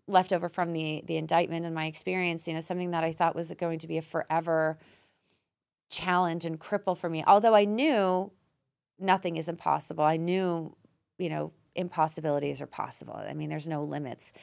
[0.07, 3.35] left over from the the indictment and my experience, you know, something that I thought
[3.35, 4.77] was going to be a forever
[5.89, 7.23] challenge and cripple for me.
[7.25, 8.31] Although I knew
[8.99, 10.03] nothing is impossible.
[10.03, 10.75] I knew,
[11.17, 13.15] you know, impossibilities are possible.
[13.15, 14.33] I mean, there's no limits.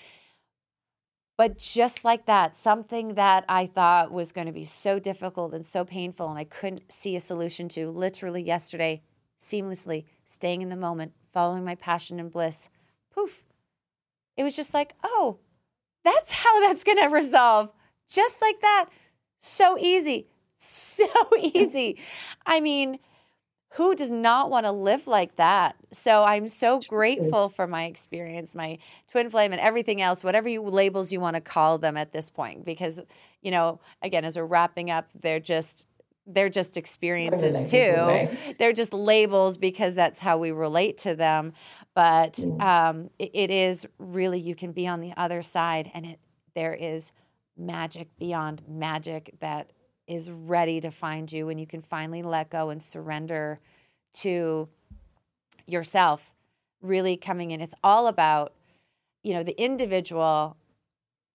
[1.36, 5.64] But just like that, something that I thought was going to be so difficult and
[5.64, 9.02] so painful, and I couldn't see a solution to, literally yesterday,
[9.40, 12.70] seamlessly staying in the moment, following my passion and bliss,
[13.12, 13.44] poof.
[14.36, 15.38] It was just like, oh,
[16.04, 17.70] that's how that's going to resolve.
[18.08, 18.86] Just like that.
[19.40, 20.26] So easy.
[20.62, 21.06] So
[21.38, 21.98] easy.
[22.44, 22.98] I mean,
[23.74, 25.74] who does not want to live like that?
[25.90, 28.76] So I'm so grateful for my experience, my
[29.10, 32.28] twin flame, and everything else, whatever you labels you want to call them at this
[32.28, 32.66] point.
[32.66, 33.00] Because,
[33.40, 35.86] you know, again, as we're wrapping up, they're just
[36.32, 38.28] they're just experiences too.
[38.58, 41.52] They're just labels because that's how we relate to them.
[41.94, 46.20] But um, it, it is really you can be on the other side, and it
[46.54, 47.12] there is
[47.56, 49.70] magic beyond magic that
[50.06, 53.60] is ready to find you and you can finally let go and surrender
[54.12, 54.68] to
[55.66, 56.34] yourself
[56.82, 58.54] really coming in it's all about
[59.22, 60.56] you know the individual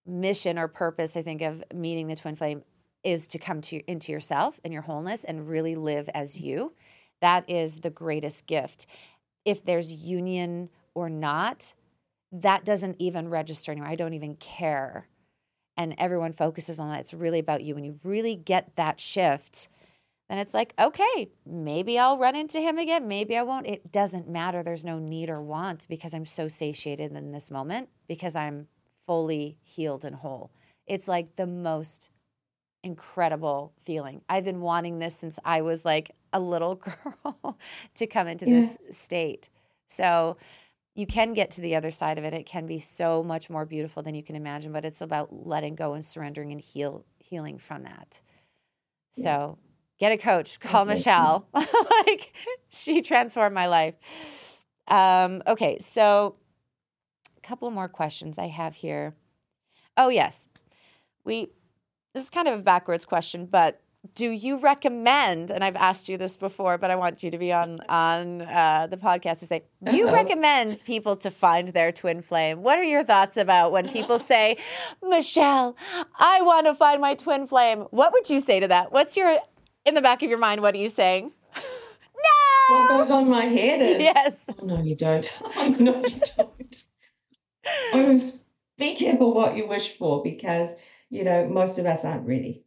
[0.04, 2.62] mission or purpose i think of meeting the twin flame
[3.06, 6.74] is to come to into yourself and your wholeness and really live as you
[7.20, 8.86] that is the greatest gift
[9.44, 11.74] if there's union or not
[12.32, 15.08] that doesn't even register anymore i don't even care
[15.76, 17.00] and everyone focuses on that.
[17.00, 17.74] It's really about you.
[17.74, 19.68] When you really get that shift,
[20.28, 23.06] then it's like, okay, maybe I'll run into him again.
[23.06, 23.66] Maybe I won't.
[23.66, 24.62] It doesn't matter.
[24.62, 28.68] There's no need or want because I'm so satiated in this moment because I'm
[29.06, 30.50] fully healed and whole.
[30.86, 32.10] It's like the most
[32.86, 34.22] incredible feeling.
[34.28, 36.74] I've been wanting this since I was like a little
[37.14, 37.58] girl
[37.94, 38.60] to come into yeah.
[38.60, 39.50] this state.
[39.88, 40.36] So,
[40.96, 42.32] you can get to the other side of it.
[42.32, 45.74] It can be so much more beautiful than you can imagine, but it's about letting
[45.74, 48.22] go and surrendering and heal healing from that.
[49.10, 49.58] So
[49.98, 50.94] get a coach, call okay.
[50.94, 51.46] Michelle.
[51.54, 52.32] like
[52.70, 53.94] she transformed my life.
[54.88, 56.36] Um, okay, so
[57.36, 59.14] a couple more questions I have here.
[59.98, 60.48] Oh yes.
[61.24, 61.48] We
[62.16, 63.82] this is kind of a backwards question, but
[64.14, 67.52] do you recommend and i've asked you this before but i want you to be
[67.52, 72.22] on on uh, the podcast to say do you recommend people to find their twin
[72.22, 72.62] flame?
[72.62, 74.58] What are your thoughts about when people say
[75.02, 75.76] michelle
[76.20, 77.80] i want to find my twin flame.
[77.90, 78.92] What would you say to that?
[78.92, 79.40] What's your
[79.84, 81.32] in the back of your mind what are you saying?
[82.70, 82.76] No!
[82.76, 84.46] What goes on my head is yes.
[84.48, 85.28] Oh, no you don't.
[85.56, 86.84] Oh, no you don't.
[87.92, 88.20] Oh,
[88.78, 90.70] be careful what you wish for because
[91.10, 92.64] you know most of us aren't really,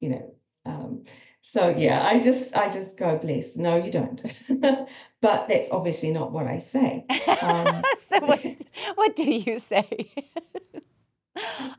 [0.00, 1.04] you know um,
[1.40, 3.56] so yeah, I just I just go bless.
[3.56, 4.22] No, you don't.
[5.20, 7.04] but that's obviously not what I say.
[7.42, 8.46] Um, so what,
[8.94, 10.12] what do you say?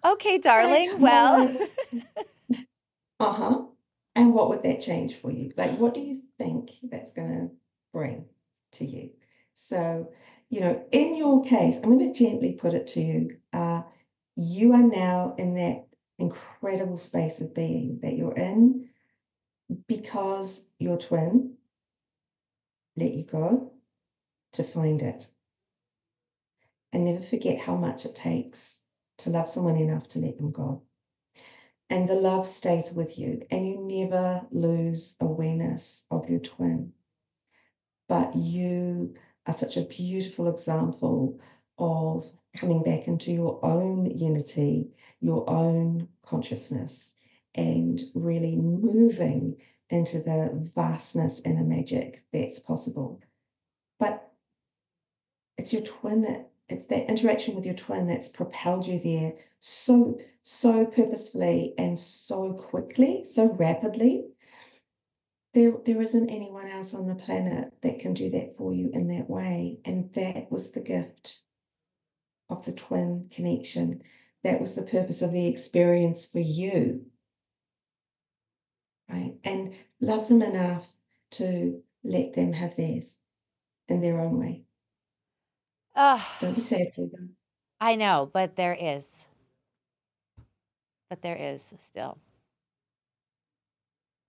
[0.06, 1.00] okay, darling.
[1.00, 1.58] Well,
[3.20, 3.62] uh huh.
[4.16, 5.52] And what would that change for you?
[5.58, 7.50] Like, what do you think that's going to
[7.92, 8.26] bring
[8.74, 9.10] to you?
[9.56, 10.12] So,
[10.50, 13.38] you know, in your case, I'm going to gently put it to you.
[13.52, 13.82] Uh,
[14.36, 15.86] you are now in that
[16.20, 18.90] incredible space of being that you're in
[19.88, 21.54] because your twin
[22.96, 23.74] let you go
[24.54, 25.28] to find it.
[26.92, 28.80] And never forget how much it takes
[29.20, 30.84] to love someone enough to let them go.
[31.90, 36.94] And the love stays with you, and you never lose awareness of your twin.
[38.08, 39.16] But you
[39.46, 41.40] are such a beautiful example
[41.78, 47.16] of coming back into your own unity, your own consciousness,
[47.56, 49.58] and really moving
[49.90, 53.22] into the vastness and the magic that's possible.
[54.00, 54.32] But
[55.58, 60.18] it's your twin that it's that interaction with your twin that's propelled you there so
[60.42, 64.26] so purposefully and so quickly, so rapidly.
[65.54, 69.08] There, there isn't anyone else on the planet that can do that for you in
[69.10, 69.80] that way.
[69.86, 71.44] And that was the gift
[72.58, 74.02] of the twin connection.
[74.44, 77.06] That was the purpose of the experience for you.
[79.10, 79.36] Right?
[79.44, 80.88] And love them enough
[81.32, 83.18] to let them have theirs
[83.88, 84.64] in their own way.
[85.96, 87.36] Uh, Don't be sad for them.
[87.80, 89.28] I know, but there is.
[91.10, 92.18] But there is still.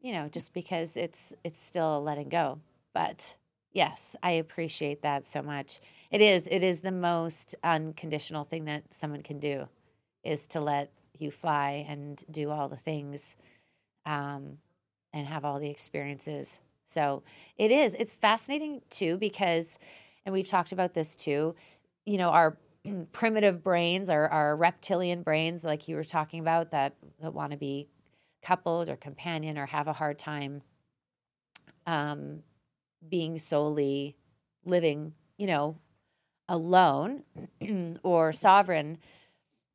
[0.00, 2.58] You know, just because it's it's still letting go.
[2.92, 3.36] But
[3.74, 5.80] yes, I appreciate that so much.
[6.10, 6.46] It is.
[6.46, 9.68] It is the most unconditional thing that someone can do,
[10.22, 13.36] is to let you fly and do all the things,
[14.06, 14.58] um,
[15.12, 16.60] and have all the experiences.
[16.86, 17.22] So
[17.58, 17.94] it is.
[17.98, 19.78] It's fascinating too because,
[20.24, 21.54] and we've talked about this too.
[22.06, 22.56] You know, our
[23.12, 27.58] primitive brains, our, our reptilian brains, like you were talking about, that, that want to
[27.58, 27.88] be
[28.42, 30.62] coupled or companion or have a hard time
[31.86, 32.42] um,
[33.08, 34.16] being solely
[34.64, 35.76] living, you know,
[36.48, 37.22] alone
[38.02, 38.98] or sovereign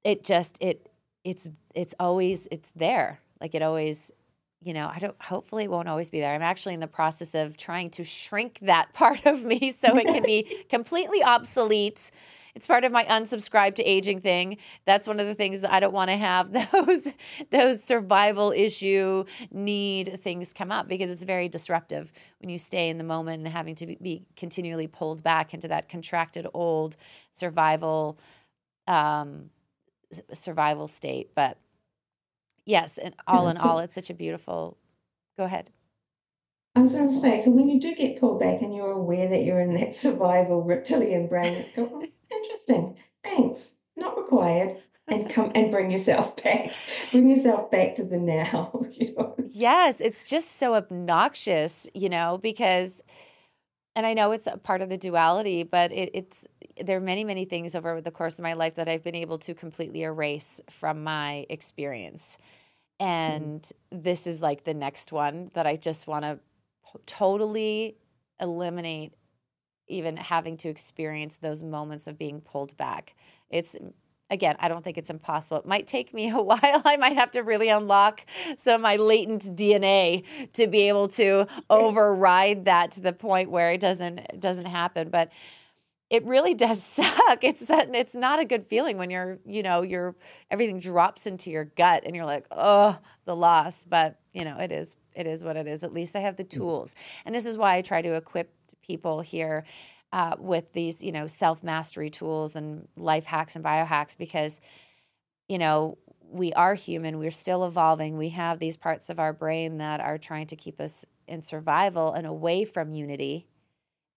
[0.04, 0.90] it just it
[1.24, 3.20] it's it's always it's there.
[3.42, 4.12] Like it always
[4.62, 6.34] you know i don't hopefully it won't always be there.
[6.34, 10.06] I'm actually in the process of trying to shrink that part of me so it
[10.06, 12.12] can be completely obsolete
[12.56, 14.58] it's part of my unsubscribe to aging thing.
[14.86, 17.08] That's one of the things that I don't want to have those
[17.52, 22.98] those survival issue need things come up because it's very disruptive when you stay in
[22.98, 26.96] the moment and having to be, continually pulled back into that contracted old
[27.34, 28.18] survival
[28.88, 29.50] um,
[30.34, 31.36] survival state.
[31.36, 31.58] But
[32.66, 34.78] yes, and all in all, it's such a beautiful.
[35.38, 35.70] Go ahead.
[36.76, 39.28] I was going to say, so when you do get pulled back and you're aware
[39.28, 42.06] that you're in that survival reptilian brain, go,
[42.42, 42.98] interesting.
[43.24, 43.72] Thanks.
[43.96, 44.78] Not required.
[45.08, 46.72] And come and bring yourself back.
[47.12, 48.86] Bring yourself back to the now.
[48.92, 49.36] You know?
[49.50, 53.02] Yes, it's just so obnoxious, you know, because
[53.96, 56.48] and I know it's a part of the duality, but it, it's
[56.82, 59.38] there are many, many things over the course of my life that I've been able
[59.40, 62.38] to completely erase from my experience.
[63.02, 63.12] Mm-hmm.
[63.12, 64.02] And mm-hmm.
[64.02, 66.40] this is like the next one that I just want to
[67.06, 67.96] totally
[68.40, 69.14] eliminate
[69.90, 73.16] even having to experience those moments of being pulled back.
[73.50, 73.76] It's
[74.30, 75.58] again, I don't think it's impossible.
[75.58, 76.82] It might take me a while.
[76.86, 78.26] I might have to really unlock
[78.58, 80.24] some of my latent DNA
[80.54, 85.10] to be able to override that to the point where it doesn't it doesn't happen.
[85.10, 85.32] But
[86.10, 87.44] it really does suck.
[87.44, 90.16] It's it's not a good feeling when you're, you know, you're
[90.50, 93.84] everything drops into your gut and you're like, oh, the loss.
[93.84, 95.84] But you know, it is it is what it is.
[95.84, 96.50] At least I have the mm.
[96.50, 96.96] tools,
[97.26, 99.66] and this is why I try to equip people here
[100.12, 104.60] uh, with these, you know, self mastery tools and life hacks and biohacks because,
[105.48, 105.98] you know,
[106.32, 108.18] we are human, we're still evolving.
[108.18, 112.14] We have these parts of our brain that are trying to keep us in survival
[112.14, 113.48] and away from unity,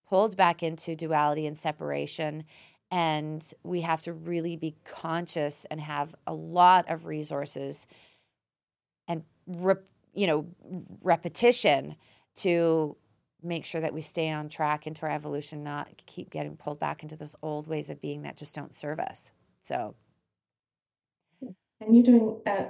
[0.07, 2.43] pulled back into duality and separation.
[2.91, 7.87] And we have to really be conscious and have a lot of resources
[9.07, 9.83] and, rep,
[10.13, 10.47] you know,
[11.01, 11.95] repetition
[12.35, 12.95] to
[13.41, 17.03] make sure that we stay on track into our evolution, not keep getting pulled back
[17.03, 19.31] into those old ways of being that just don't serve us.
[19.61, 19.95] So,
[21.41, 22.67] and you're doing a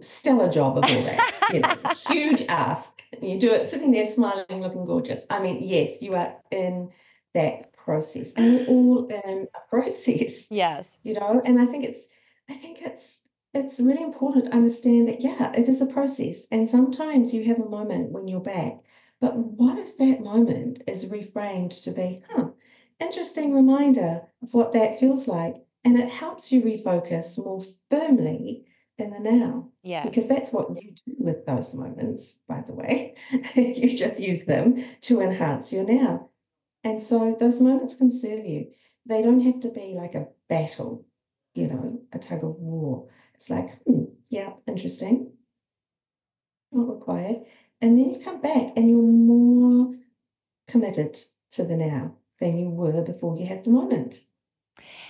[0.00, 1.50] stellar job of all that.
[1.52, 1.76] you know,
[2.08, 3.02] huge ask.
[3.22, 5.24] You do it sitting there smiling, looking gorgeous.
[5.30, 6.90] I mean, yes, you are in
[7.32, 10.50] that process, and we're all in a process.
[10.50, 12.06] Yes, you know, and I think it's,
[12.50, 13.20] I think it's
[13.54, 17.60] it's really important to understand that yeah, it is a process, and sometimes you have
[17.60, 18.84] a moment when you're back
[19.24, 22.48] but what if that moment is reframed to be, huh,
[23.00, 25.64] interesting reminder of what that feels like?
[25.82, 28.66] And it helps you refocus more firmly
[28.98, 29.70] in the now.
[29.82, 30.04] Yeah.
[30.04, 33.14] Because that's what you do with those moments, by the way.
[33.54, 36.28] you just use them to enhance your now.
[36.82, 38.72] And so those moments can serve you.
[39.06, 41.06] They don't have to be like a battle,
[41.54, 43.08] you know, a tug of war.
[43.44, 45.30] It's like, hmm, yeah, interesting.
[46.72, 47.44] Not required.
[47.82, 49.94] And then you come back and you're more
[50.68, 51.20] committed
[51.52, 54.24] to the now than you were before you had the moment.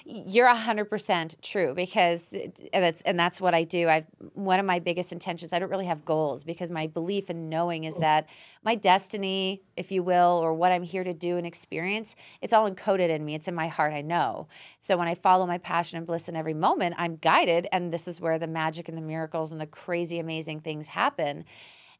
[0.04, 2.36] You're a hundred percent true because
[2.72, 3.88] that's and that's what I do.
[3.88, 5.52] I've one of my biggest intentions.
[5.52, 8.00] I don't really have goals because my belief and knowing is mm.
[8.00, 8.28] that
[8.62, 12.70] my destiny, if you will, or what I'm here to do and experience, it's all
[12.70, 13.34] encoded in me.
[13.34, 13.92] It's in my heart.
[13.92, 14.48] I know.
[14.80, 18.06] So when I follow my passion and bliss in every moment, I'm guided, and this
[18.06, 21.44] is where the magic and the miracles and the crazy, amazing things happen.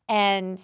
[0.08, 0.60] And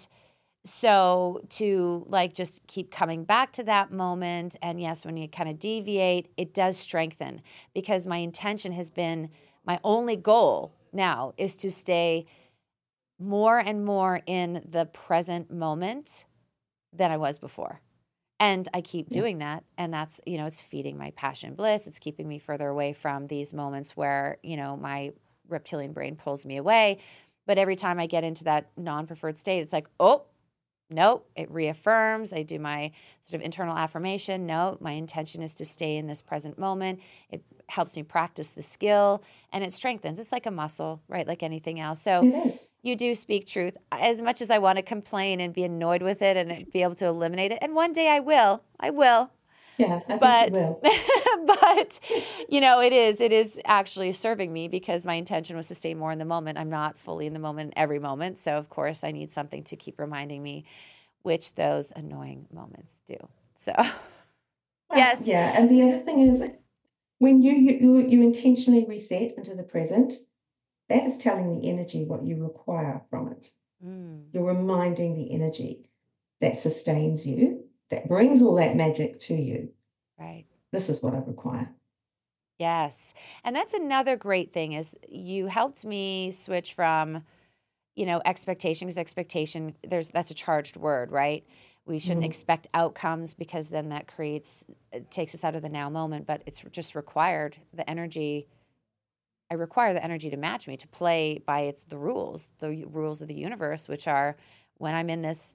[0.65, 5.49] so to like just keep coming back to that moment and yes when you kind
[5.49, 7.41] of deviate it does strengthen
[7.75, 9.31] because my intention has been
[9.65, 12.27] my only goal now is to stay
[13.21, 16.25] more and more in the present moment
[16.93, 17.81] than I was before.
[18.41, 19.65] And I keep doing that.
[19.77, 21.87] And that's, you know, it's feeding my passion bliss.
[21.87, 25.13] It's keeping me further away from these moments where, you know, my
[25.49, 26.99] reptilian brain pulls me away.
[27.47, 30.25] But every time I get into that non preferred state, it's like, oh,
[30.91, 32.33] nope, it reaffirms.
[32.33, 32.93] I do my
[33.25, 34.47] sort of internal affirmation.
[34.47, 37.01] No, my intention is to stay in this present moment.
[37.31, 39.23] It helps me practice the skill
[39.53, 40.19] and it strengthens.
[40.19, 41.27] It's like a muscle, right?
[41.27, 42.03] Like anything else.
[42.03, 43.77] So you do speak truth.
[43.93, 46.97] As much as I want to complain and be annoyed with it and be able
[46.97, 49.31] to eliminate it, and one day I will, I will.
[49.81, 50.53] Yeah, but
[51.47, 52.01] but
[52.49, 55.95] you know, it is it is actually serving me because my intention was to stay
[55.95, 56.59] more in the moment.
[56.59, 59.77] I'm not fully in the moment every moment, so of course I need something to
[59.77, 60.65] keep reminding me
[61.23, 63.17] which those annoying moments do.
[63.55, 63.73] So
[64.95, 65.23] yes.
[65.27, 66.43] Yeah, and the other thing is
[67.19, 70.15] when you you you intentionally reset into the present,
[70.89, 73.51] that is telling the energy what you require from it.
[73.85, 74.25] Mm.
[74.33, 75.89] You're reminding the energy
[76.41, 79.71] that sustains you that brings all that magic to you.
[80.19, 80.47] Right.
[80.73, 81.69] This is what I require.
[82.59, 83.15] Yes.
[83.43, 87.25] And that's another great thing is you helped me switch from
[87.97, 91.45] you know expectation because expectation there's that's a charged word, right?
[91.87, 92.27] We shouldn't mm-hmm.
[92.27, 94.67] expect outcomes because then that creates
[95.11, 98.47] takes us out of the now moment, but it's just required the energy
[99.51, 103.21] I require the energy to match me to play by its the rules, the rules
[103.21, 104.37] of the universe which are
[104.79, 105.55] when I'm in this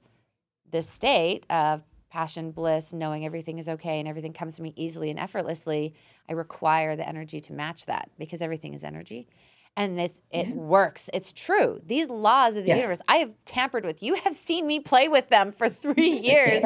[0.72, 1.84] this state of
[2.16, 5.94] passion, bliss, knowing everything is okay and everything comes to me easily and effortlessly,
[6.30, 9.28] I require the energy to match that because everything is energy.
[9.76, 10.54] And it's, it yeah.
[10.54, 11.10] works.
[11.14, 11.82] It's true.
[11.86, 12.78] These laws of the yeah.
[12.78, 14.02] universe, I have tampered with.
[14.02, 16.64] You have seen me play with them for three years,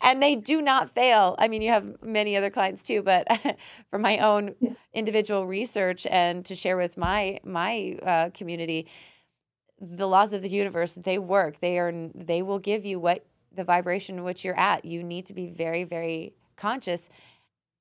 [0.00, 1.34] and they do not fail.
[1.36, 3.26] I mean, you have many other clients too, but
[3.90, 4.74] for my own yeah.
[4.94, 8.86] individual research and to share with my my uh, community,
[9.80, 11.58] the laws of the universe they work.
[11.58, 14.84] They are they will give you what the vibration in which you're at.
[14.84, 17.08] You need to be very, very conscious.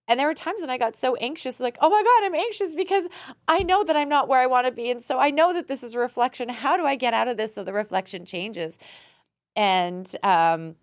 [0.07, 2.74] And there were times when I got so anxious, like, oh my God, I'm anxious
[2.74, 3.05] because
[3.47, 4.91] I know that I'm not where I want to be.
[4.91, 6.49] And so I know that this is a reflection.
[6.49, 8.78] How do I get out of this so the reflection changes?
[9.55, 10.76] And, um,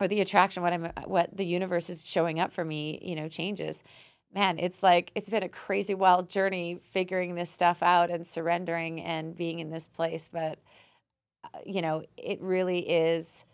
[0.00, 3.28] or the attraction, what I'm, what the universe is showing up for me, you know,
[3.28, 3.82] changes.
[4.34, 9.00] Man, it's like, it's been a crazy wild journey figuring this stuff out and surrendering
[9.00, 10.28] and being in this place.
[10.30, 10.58] But,
[11.44, 13.44] uh, you know, it really is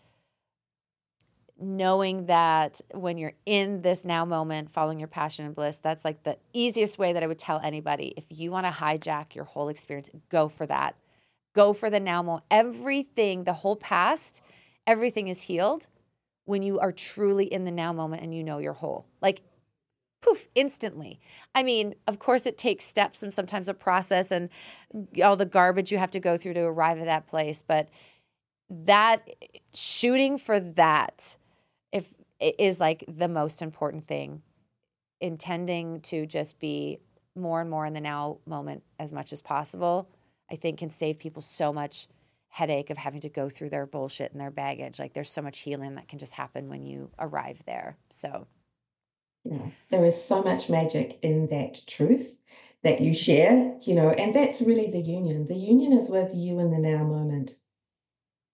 [1.59, 6.23] knowing that when you're in this now moment, following your passion and bliss, that's like
[6.23, 8.13] the easiest way that I would tell anybody.
[8.15, 10.95] If you want to hijack your whole experience, go for that.
[11.53, 12.45] Go for the now moment.
[12.51, 14.41] Everything, the whole past,
[14.85, 15.87] everything is healed
[16.45, 19.05] when you are truly in the now moment and you know you're whole.
[19.21, 19.41] Like
[20.21, 21.19] poof, instantly.
[21.55, 24.49] I mean, of course, it takes steps and sometimes a process and
[25.23, 27.63] all the garbage you have to go through to arrive at that place.
[27.65, 27.89] But
[28.69, 29.27] that
[29.73, 31.36] shooting for that,
[31.91, 34.41] if is like the most important thing.
[35.19, 36.99] Intending to just be
[37.35, 40.09] more and more in the now moment as much as possible,
[40.51, 42.07] I think can save people so much
[42.49, 44.99] headache of having to go through their bullshit and their baggage.
[44.99, 47.97] Like there's so much healing that can just happen when you arrive there.
[48.09, 48.47] So
[49.89, 52.41] there is so much magic in that truth
[52.83, 55.47] that you share, you know, and that's really the union.
[55.47, 57.53] The union is with you in the now moment,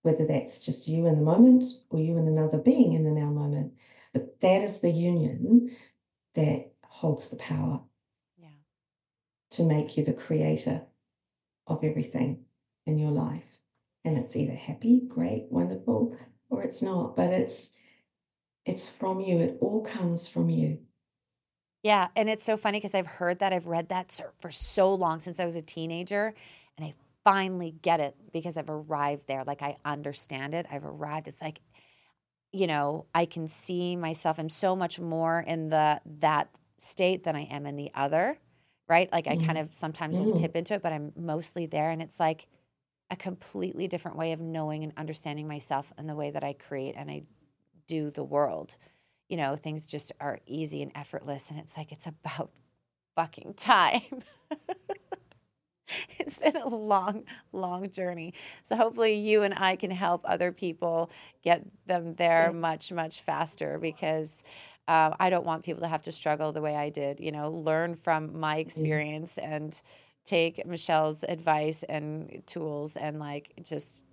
[0.04, 3.30] whether that's just you in the moment or you and another being in the now
[3.30, 3.74] moment.
[4.14, 5.76] But that is the union
[6.36, 7.82] that holds the power
[8.38, 8.48] yeah.
[9.52, 10.84] to make you the creator
[11.68, 12.46] of everything
[12.86, 13.60] in your life.
[14.06, 16.18] And it's either happy, great, wonderful,
[16.50, 17.16] or it's not.
[17.16, 17.70] But it's
[18.66, 19.40] it's from you.
[19.40, 20.80] It all comes from you.
[21.82, 25.20] Yeah, and it's so funny because I've heard that, I've read that for so long
[25.20, 26.34] since I was a teenager,
[27.24, 29.44] finally get it because I've arrived there.
[29.46, 30.66] Like I understand it.
[30.72, 31.28] I've arrived.
[31.28, 31.62] It's like,
[32.52, 34.40] you know, I can see myself.
[34.40, 38.38] I'm so much more in the that state than I am in the other,
[38.88, 39.12] right?
[39.12, 39.46] Like I mm.
[39.46, 40.26] kind of sometimes mm.
[40.26, 42.48] will tip into it, but I'm mostly there, and it's like
[43.10, 46.96] a completely different way of knowing and understanding myself and the way that I create
[46.98, 47.24] and I
[47.88, 48.78] do the world.
[49.30, 51.50] You know, things just are easy and effortless.
[51.50, 52.52] And it's like, it's about
[53.16, 54.24] fucking time.
[56.20, 58.34] it's been a long, long journey.
[58.64, 61.12] So hopefully you and I can help other people
[61.44, 64.44] get them there much, much faster because
[64.88, 67.20] uh, I don't want people to have to struggle the way I did.
[67.20, 69.80] You know, learn from my experience and
[70.26, 74.06] take Michelle's advice and tools and like just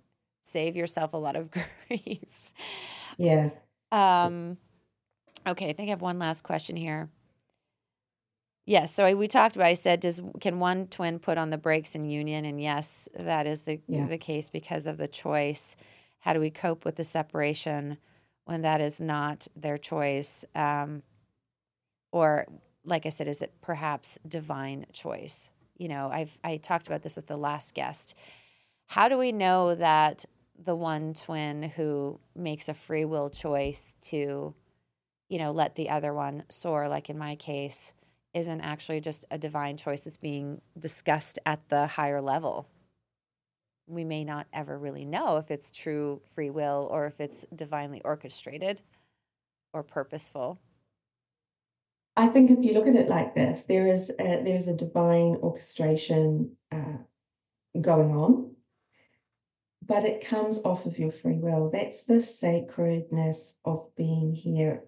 [0.43, 1.49] save yourself a lot of
[1.87, 2.51] grief.
[3.17, 3.49] Yeah.
[3.91, 4.57] Um,
[5.45, 7.09] okay, I think I have one last question here.
[8.65, 9.67] Yes, yeah, so we talked about.
[9.67, 12.45] I said, does can one twin put on the brakes in union?
[12.45, 14.05] And yes, that is the yeah.
[14.05, 15.75] the case because of the choice.
[16.19, 17.97] How do we cope with the separation
[18.45, 20.45] when that is not their choice?
[20.53, 21.01] Um,
[22.11, 22.45] or,
[22.85, 25.49] like I said, is it perhaps divine choice?
[25.77, 28.13] You know, I've I talked about this with the last guest.
[28.85, 30.25] How do we know that
[30.63, 34.53] the one twin who makes a free will choice to,
[35.29, 37.93] you know, let the other one soar, like in my case,
[38.33, 42.67] isn't actually just a divine choice that's being discussed at the higher level.
[43.87, 48.01] We may not ever really know if it's true free will or if it's divinely
[48.03, 48.81] orchestrated
[49.73, 50.59] or purposeful.
[52.15, 55.37] I think if you look at it like this, there is a, there's a divine
[55.41, 56.97] orchestration uh,
[57.81, 58.51] going on
[59.91, 61.69] but it comes off of your free will.
[61.69, 64.85] That's the sacredness of being here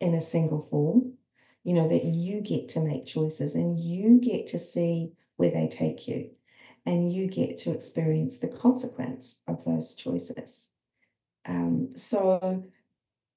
[0.00, 1.17] in a single form.
[1.68, 5.68] You know, that you get to make choices and you get to see where they
[5.68, 6.30] take you
[6.86, 10.70] and you get to experience the consequence of those choices.
[11.44, 12.64] Um, so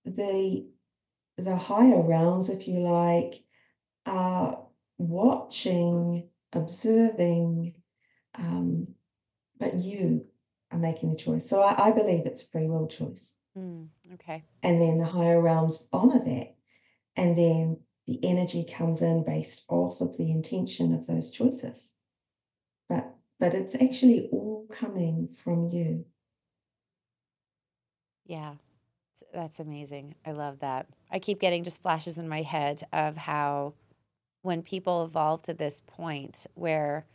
[0.05, 0.65] the
[1.38, 3.43] the higher realms, if you like,
[4.05, 4.65] are
[4.97, 7.75] watching, observing,
[8.36, 8.88] um,
[9.59, 10.25] but you
[10.71, 11.49] are making the choice.
[11.49, 13.36] So I, I believe it's free will choice.
[13.57, 14.43] Mm, okay.
[14.63, 16.55] And then the higher realms honor that.
[17.17, 17.77] And then
[18.12, 21.91] the energy comes in based off of the intention of those choices.
[22.89, 26.05] But but it's actually all coming from you.
[28.26, 28.55] Yeah.
[29.34, 30.16] That's amazing.
[30.26, 30.88] I love that.
[31.09, 33.76] I keep getting just flashes in my head of how
[34.41, 37.05] when people evolve to this point where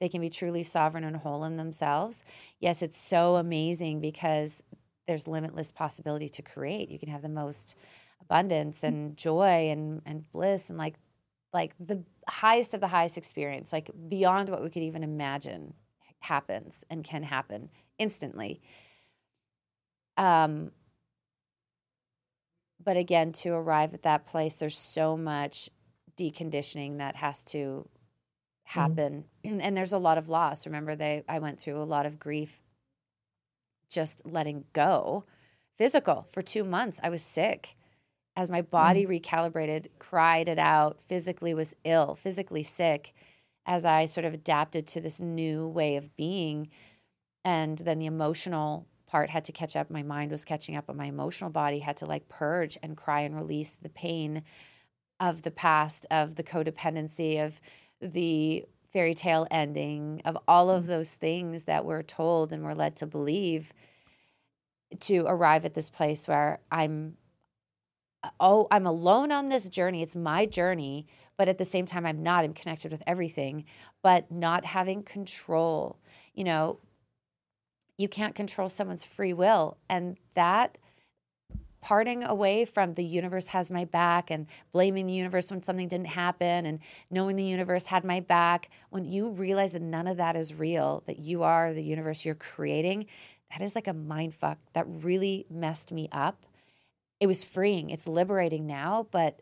[0.00, 2.24] they can be truly sovereign and whole in themselves.
[2.60, 4.62] Yes, it's so amazing because
[5.06, 6.88] there's limitless possibility to create.
[6.88, 7.76] You can have the most
[8.20, 10.94] abundance and joy and and bliss and like
[11.52, 15.74] like the highest of the highest experience, like beyond what we could even imagine
[16.20, 18.60] happens and can happen instantly.
[20.16, 20.72] Um
[22.82, 25.70] but again to arrive at that place there's so much
[26.18, 27.88] deconditioning that has to
[28.66, 28.80] Mm-hmm.
[28.80, 29.58] happen mm.
[29.62, 32.60] and there's a lot of loss remember they i went through a lot of grief
[33.88, 35.24] just letting go
[35.76, 37.75] physical for 2 months i was sick
[38.36, 39.20] as my body mm.
[39.20, 43.12] recalibrated cried it out physically was ill physically sick
[43.66, 46.68] as i sort of adapted to this new way of being
[47.44, 50.96] and then the emotional part had to catch up my mind was catching up but
[50.96, 54.42] my emotional body had to like purge and cry and release the pain
[55.20, 57.60] of the past of the codependency of
[58.00, 60.86] the fairy tale ending, of all of mm.
[60.88, 63.72] those things that we're told and we're led to believe
[65.00, 67.16] to arrive at this place where I'm
[68.40, 70.02] oh, I'm alone on this journey.
[70.02, 71.06] It's my journey,
[71.36, 72.44] but at the same time, I'm not.
[72.44, 73.64] I'm connected with everything,
[74.02, 75.98] but not having control.
[76.34, 76.78] You know,
[77.98, 79.76] you can't control someone's free will.
[79.88, 80.78] And that
[81.80, 86.08] parting away from the universe has my back and blaming the universe when something didn't
[86.08, 90.34] happen and knowing the universe had my back, when you realize that none of that
[90.34, 93.06] is real, that you are the universe you're creating,
[93.50, 96.44] that is like a mind fuck that really messed me up.
[97.20, 99.40] It was freeing, it's liberating now, but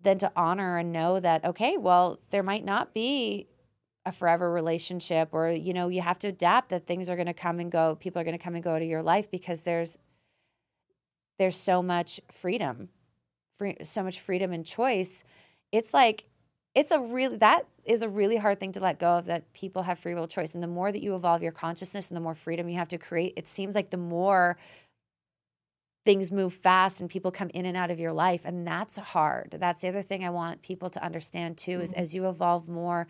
[0.00, 3.48] then to honor and know that, okay, well, there might not be
[4.06, 7.34] a forever relationship or you know you have to adapt that things are going to
[7.34, 9.98] come and go people are going to come and go to your life because there's
[11.38, 12.88] there's so much freedom,
[13.54, 15.24] free, so much freedom and choice.
[15.72, 16.28] It's like
[16.74, 19.82] it's a really that is a really hard thing to let go of that people
[19.82, 22.34] have free will choice and the more that you evolve your consciousness and the more
[22.34, 24.58] freedom you have to create it seems like the more
[26.08, 29.54] things move fast and people come in and out of your life and that's hard.
[29.60, 31.82] That's the other thing i want people to understand too mm-hmm.
[31.82, 33.06] is as you evolve more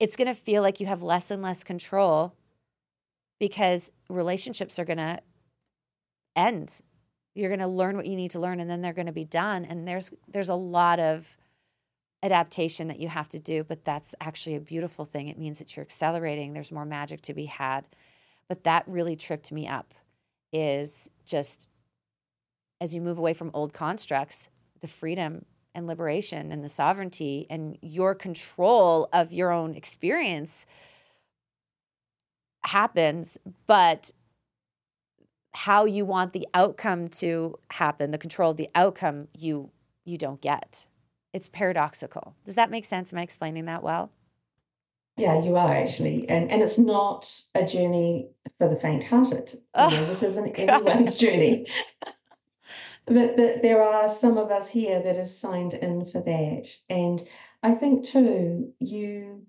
[0.00, 2.34] it's going to feel like you have less and less control
[3.38, 5.20] because relationships are going to
[6.34, 6.80] end.
[7.34, 9.26] You're going to learn what you need to learn and then they're going to be
[9.26, 11.36] done and there's there's a lot of
[12.22, 15.28] adaptation that you have to do but that's actually a beautiful thing.
[15.28, 16.54] It means that you're accelerating.
[16.54, 17.84] There's more magic to be had.
[18.48, 19.92] But that really tripped me up
[20.50, 21.68] is just
[22.82, 27.78] as you move away from old constructs the freedom and liberation and the sovereignty and
[27.80, 30.66] your control of your own experience
[32.64, 34.10] happens but
[35.54, 39.70] how you want the outcome to happen, the control of the outcome you
[40.04, 40.86] you don't get.
[41.32, 42.34] It's paradoxical.
[42.44, 43.12] Does that make sense?
[43.12, 44.10] Am I explaining that well?
[45.16, 46.28] Yeah, you are actually.
[46.28, 49.60] And and it's not a journey for the faint-hearted.
[49.74, 50.88] Oh, you know, this oh, isn't God.
[50.88, 51.66] anyone's journey.
[53.06, 56.68] But, but there are some of us here that have signed in for that.
[56.88, 57.22] And
[57.62, 59.46] I think too, you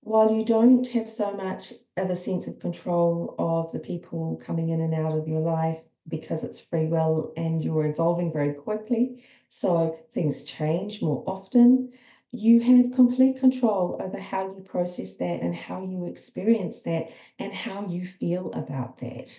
[0.00, 4.68] while you don't have so much of a sense of control of the people coming
[4.68, 9.24] in and out of your life because it's free will and you're evolving very quickly,
[9.48, 11.90] so things change more often,
[12.30, 17.08] you have complete control over how you process that and how you experience that
[17.40, 19.36] and how you feel about that.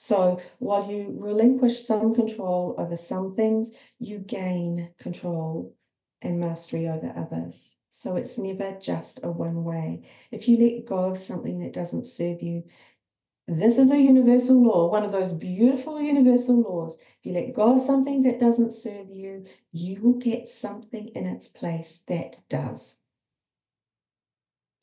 [0.00, 5.74] So while you relinquish some control over some things, you gain control
[6.22, 7.74] and mastery over others.
[7.90, 10.02] So it's never just a one way.
[10.30, 12.62] If you let go of something that doesn't serve you,
[13.48, 16.96] this is a universal law, one of those beautiful universal laws.
[16.96, 21.26] If you let go of something that doesn't serve you, you will get something in
[21.26, 23.00] its place that does.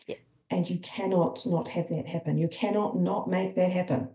[0.08, 0.18] Yeah.
[0.50, 2.38] And you cannot not have that happen.
[2.38, 4.10] You cannot not make that happen.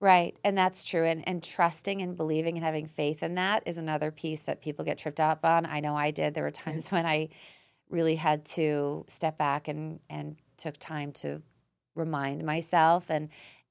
[0.00, 0.38] Right.
[0.44, 1.04] And that's true.
[1.04, 4.84] And and trusting and believing and having faith in that is another piece that people
[4.84, 5.66] get tripped up on.
[5.66, 6.32] I know I did.
[6.32, 7.28] There were times when I
[7.90, 11.42] really had to step back and and took time to
[11.94, 13.28] remind myself and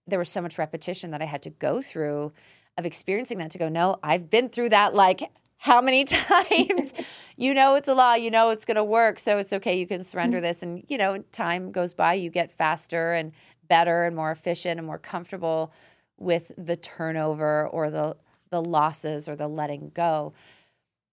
[0.08, 2.34] there was so much repetition that I had to go through
[2.78, 5.22] of experiencing that to go no I've been through that like
[5.58, 6.94] how many times
[7.38, 9.88] you know it's a law you know it's going to work so it's okay you
[9.88, 10.44] can surrender mm-hmm.
[10.44, 13.32] this and you know time goes by you get faster and
[13.68, 15.72] better and more efficient and more comfortable
[16.20, 18.16] with the turnover or the
[18.52, 20.34] the losses or the letting go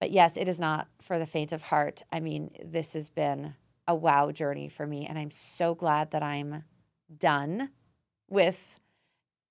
[0.01, 2.03] but yes, it is not for the faint of heart.
[2.13, 3.55] I mean, this has been
[3.89, 5.07] a wow journey for me.
[5.07, 6.65] And I'm so glad that I'm
[7.19, 7.71] done
[8.29, 8.81] with,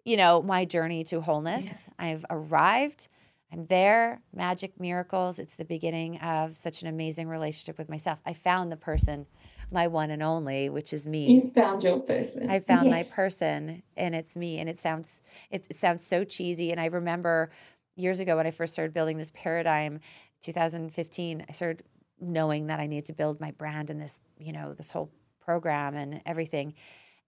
[0.03, 1.85] you know, my journey to wholeness.
[1.87, 2.05] Yeah.
[2.07, 3.07] I've arrived.
[3.51, 5.39] I'm there, magic miracles.
[5.39, 8.19] It's the beginning of such an amazing relationship with myself.
[8.25, 9.27] I found the person,
[9.72, 11.34] my one and only, which is me.
[11.34, 12.49] You found your person.
[12.49, 12.91] I found yes.
[12.91, 14.59] my person, and it's me.
[14.59, 16.72] And it sounds it, it sounds so cheesy.
[16.72, 17.51] And I remember
[17.95, 19.99] years ago when I first started building this paradigm,
[20.41, 21.84] 2015, I started
[22.20, 25.11] knowing that I needed to build my brand and this, you know, this whole
[25.43, 26.74] program and everything.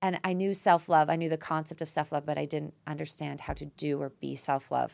[0.02, 1.10] And I knew self love.
[1.10, 4.10] I knew the concept of self love, but I didn't understand how to do or
[4.10, 4.94] be self love.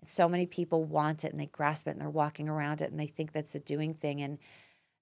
[0.00, 2.90] And so many people want it and they grasp it and they're walking around it
[2.90, 4.22] and they think that's a doing thing.
[4.22, 4.38] And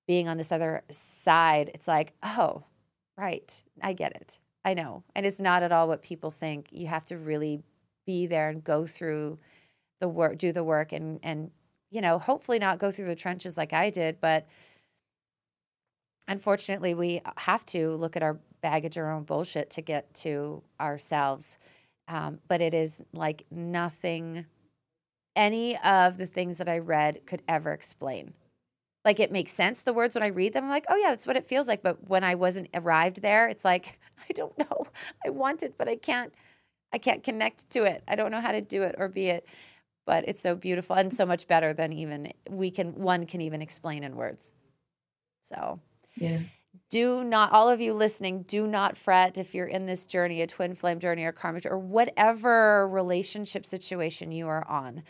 [0.08, 2.64] being on this other side, it's like, oh,
[3.16, 4.40] right, I get it.
[4.64, 5.04] I know.
[5.14, 6.66] And it's not at all what people think.
[6.72, 7.62] You have to really
[8.06, 9.38] be there and go through
[10.00, 11.50] the work, do the work and and
[11.90, 14.46] you know, hopefully not go through the trenches like I did, but
[16.26, 21.58] unfortunately, we have to look at our baggage, our own bullshit to get to ourselves.
[22.08, 24.46] Um, but it is like nothing
[25.36, 28.34] any of the things that I read could ever explain.
[29.04, 31.26] Like it makes sense, the words when I read them, I'm like, oh yeah, that's
[31.26, 31.82] what it feels like.
[31.82, 34.86] But when I wasn't arrived there, it's like, I don't know.
[35.24, 36.32] I want it, but I can't
[36.92, 38.02] I can't connect to it.
[38.08, 39.46] I don't know how to do it or be it
[40.08, 43.60] but it's so beautiful and so much better than even we can one can even
[43.60, 44.54] explain in words.
[45.42, 45.80] So,
[46.16, 46.38] yeah.
[46.90, 50.46] Do not, all of you listening, do not fret if you're in this journey, a
[50.46, 55.02] twin flame journey or karma or whatever relationship situation you are on.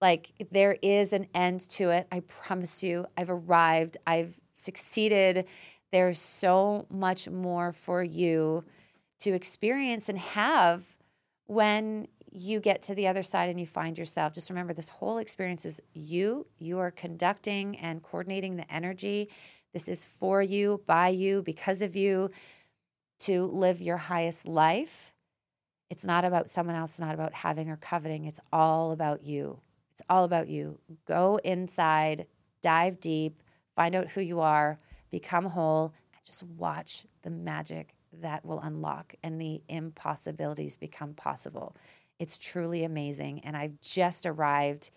[0.00, 2.06] Like there is an end to it.
[2.12, 5.46] I promise you, I've arrived, I've succeeded.
[5.92, 8.64] There's so much more for you
[9.20, 10.84] to experience and have
[11.46, 14.32] when you get to the other side and you find yourself.
[14.32, 16.46] Just remember this whole experience is you.
[16.58, 19.30] You are conducting and coordinating the energy.
[19.72, 22.30] This is for you, by you, because of you
[23.20, 25.12] to live your highest life.
[25.90, 28.24] It's not about someone else, not about having or coveting.
[28.24, 29.60] It's all about you.
[29.94, 30.78] It's all about you.
[31.06, 32.26] Go inside,
[32.62, 33.42] dive deep,
[33.76, 34.78] find out who you are,
[35.10, 41.76] become whole, and just watch the magic that will unlock and the impossibilities become possible.
[42.18, 43.40] It's truly amazing.
[43.44, 44.90] And I've just arrived.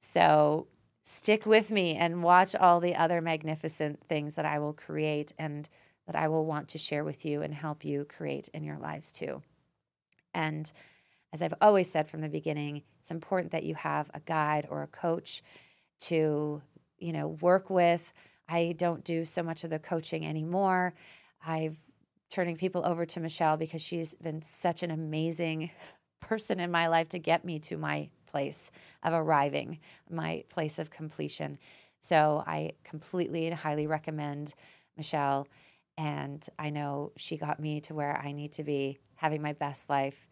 [0.00, 0.66] So
[1.02, 5.68] stick with me and watch all the other magnificent things that I will create and
[6.06, 9.10] that I will want to share with you and help you create in your lives
[9.10, 9.42] too.
[10.34, 10.70] And
[11.32, 14.82] as I've always said from the beginning, it's important that you have a guide or
[14.82, 15.42] a coach
[16.00, 16.62] to,
[16.98, 18.12] you know, work with.
[18.48, 20.94] I don't do so much of the coaching anymore.
[21.44, 21.76] I've
[22.30, 25.70] turning people over to Michelle because she's been such an amazing
[26.20, 28.70] person in my life to get me to my place
[29.02, 29.78] of arriving,
[30.10, 31.58] my place of completion.
[32.00, 34.54] So I completely and highly recommend
[34.96, 35.46] Michelle.
[35.96, 39.88] And I know she got me to where I need to be, having my best
[39.88, 40.26] life.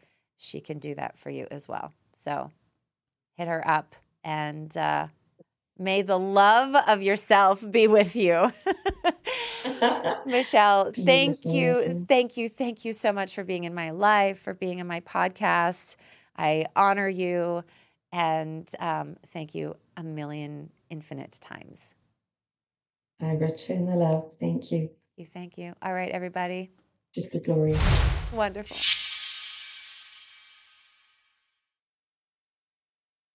[0.44, 1.92] She can do that for you as well.
[2.14, 2.50] So
[3.34, 5.08] hit her up and uh,
[5.78, 8.52] may the love of yourself be with you.
[10.26, 12.04] Michelle, thank you.
[12.06, 12.48] Thank you.
[12.48, 15.96] Thank you so much for being in my life, for being in my podcast.
[16.36, 17.64] I honor you
[18.12, 21.94] and um, thank you a million infinite times.
[23.20, 24.32] I return the love.
[24.38, 24.90] Thank you.
[25.16, 25.74] You thank you.
[25.80, 26.70] All right, everybody.
[27.14, 27.74] Just the glory.
[28.32, 28.76] Wonderful.